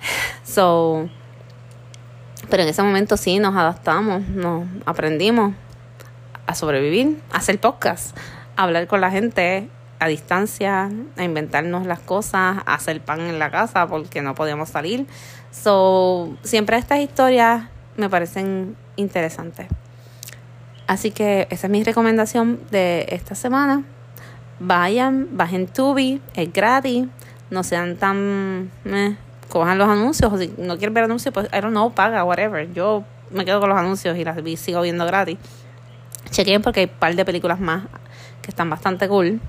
So, 0.45 1.09
pero 2.49 2.63
en 2.63 2.71
ese 2.71 2.83
momento 2.83 3.17
sí 3.19 3.39
nos 3.39 3.55
adaptamos, 3.55 4.27
nos 4.29 4.65
aprendimos 4.87 5.53
a 6.49 6.55
sobrevivir, 6.55 7.21
a 7.31 7.37
hacer 7.37 7.61
podcast, 7.61 8.17
a 8.57 8.65
hablar 8.65 8.87
con 8.89 9.01
la 9.03 9.11
gente 9.11 9.69
a 10.01 10.09
distancia, 10.09 10.91
a 11.17 11.25
inventarnos 11.25 11.87
las 11.87 12.01
cosas, 12.01 12.59
a 12.65 12.75
hacer 12.75 13.01
pan 13.01 13.21
en 13.21 13.39
la 13.39 13.51
casa 13.51 13.87
porque 13.87 14.23
no 14.23 14.35
podíamos 14.35 14.71
salir. 14.71 15.07
So, 15.51 16.37
siempre 16.43 16.79
estas 16.79 17.01
historias 17.01 17.69
me 17.97 18.09
parecen 18.09 18.77
interesantes. 18.97 19.67
Así 20.87 21.11
que 21.11 21.47
esa 21.51 21.67
es 21.67 21.71
mi 21.71 21.85
recomendación 21.85 22.61
de 22.71 23.07
esta 23.11 23.35
semana. 23.35 23.85
Vayan, 24.59 25.29
bajen 25.33 25.67
Tubi, 25.67 26.23
es 26.35 26.53
gratis, 26.53 27.07
no 27.51 27.63
sean 27.63 27.97
tan... 27.97 28.71
Eh, 28.87 29.17
cojan 29.51 29.77
los 29.77 29.89
anuncios, 29.89 30.33
o 30.33 30.39
si 30.39 30.53
no 30.57 30.79
quieren 30.79 30.95
ver 30.95 31.05
anuncios, 31.05 31.35
pues 31.35 31.47
I 31.49 31.61
don't 31.61 31.73
know, 31.73 31.93
paga, 31.93 32.25
whatever. 32.25 32.73
Yo 32.73 33.05
me 33.31 33.45
quedo 33.45 33.61
con 33.61 33.69
los 33.69 33.79
anuncios 33.79 34.17
y 34.17 34.25
las 34.25 34.39
sigo 34.59 34.81
viendo 34.81 35.05
gratis. 35.05 35.39
Chequen 36.31 36.63
porque 36.63 36.81
hay 36.81 36.87
un 36.87 36.99
par 36.99 37.15
de 37.15 37.25
películas 37.25 37.61
más 37.61 37.85
que 38.43 38.51
están 38.51 38.71
bastante 38.71 39.09
cool. 39.09 39.41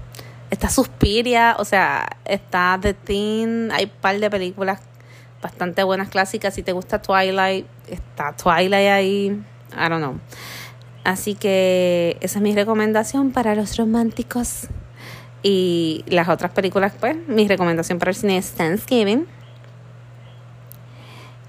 Está 0.49 0.69
Suspiria, 0.69 1.55
o 1.59 1.65
sea, 1.65 2.07
está 2.25 2.77
The 2.81 2.93
Teen, 2.93 3.71
hay 3.71 3.85
un 3.85 3.91
par 4.01 4.19
de 4.19 4.29
películas 4.29 4.81
bastante 5.41 5.83
buenas 5.83 6.09
clásicas. 6.09 6.53
Si 6.53 6.63
te 6.63 6.71
gusta 6.71 7.01
Twilight, 7.01 7.65
está 7.87 8.35
Twilight 8.35 8.89
ahí, 8.89 9.41
I 9.71 9.89
don't 9.89 9.97
know. 9.97 10.19
Así 11.03 11.35
que 11.35 12.17
esa 12.21 12.39
es 12.39 12.43
mi 12.43 12.53
recomendación 12.55 13.31
para 13.31 13.55
los 13.55 13.77
románticos. 13.77 14.67
Y 15.41 16.03
las 16.07 16.27
otras 16.27 16.51
películas, 16.51 16.93
pues, 16.99 17.15
mi 17.27 17.47
recomendación 17.47 17.97
para 17.99 18.11
el 18.11 18.15
cine 18.15 18.37
es 18.37 18.51
Thanksgiving. 18.51 19.25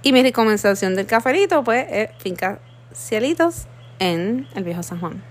Y 0.03 0.13
mi 0.13 0.23
recomendación 0.23 0.95
del 0.95 1.07
caferito, 1.07 1.65
pues, 1.65 1.87
es 1.91 2.11
Finca 2.19 2.61
Cielitos 2.95 3.67
en 4.01 4.49
el 4.57 4.65
Viejo 4.65 4.83
San 4.83 4.99
Juan. 4.99 5.23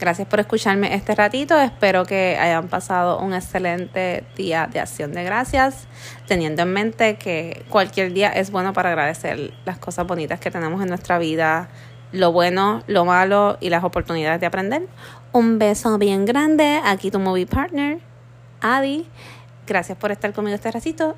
Gracias 0.00 0.26
por 0.26 0.40
escucharme 0.40 0.94
este 0.94 1.14
ratito. 1.14 1.60
Espero 1.60 2.06
que 2.06 2.38
hayan 2.40 2.68
pasado 2.68 3.20
un 3.20 3.34
excelente 3.34 4.24
día 4.34 4.66
de 4.66 4.80
acción 4.80 5.12
de 5.12 5.22
gracias, 5.22 5.86
teniendo 6.26 6.62
en 6.62 6.72
mente 6.72 7.16
que 7.16 7.64
cualquier 7.68 8.14
día 8.14 8.30
es 8.30 8.50
bueno 8.50 8.72
para 8.72 8.88
agradecer 8.88 9.52
las 9.66 9.78
cosas 9.78 10.06
bonitas 10.06 10.40
que 10.40 10.50
tenemos 10.50 10.80
en 10.82 10.88
nuestra 10.88 11.18
vida, 11.18 11.68
lo 12.12 12.32
bueno, 12.32 12.82
lo 12.86 13.04
malo 13.04 13.58
y 13.60 13.68
las 13.68 13.84
oportunidades 13.84 14.40
de 14.40 14.46
aprender. 14.46 14.88
Un 15.32 15.58
beso 15.58 15.98
bien 15.98 16.24
grande. 16.24 16.80
Aquí 16.82 17.10
tu 17.10 17.18
movie 17.18 17.46
partner, 17.46 17.98
Adi. 18.62 19.06
Gracias 19.66 19.98
por 19.98 20.10
estar 20.12 20.32
conmigo 20.32 20.54
este 20.54 20.72
ratito. 20.72 21.14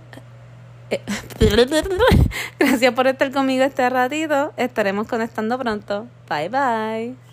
Eh, 0.93 1.01
gracias 2.59 2.95
por 2.95 3.07
estar 3.07 3.33
conmigo 3.33 3.65
este 3.65 3.89
ratito. 3.89 4.53
Estaremos 4.57 5.09
conectando 5.09 5.59
pronto. 5.59 6.07
Bye 6.29 6.49
bye. 6.51 7.32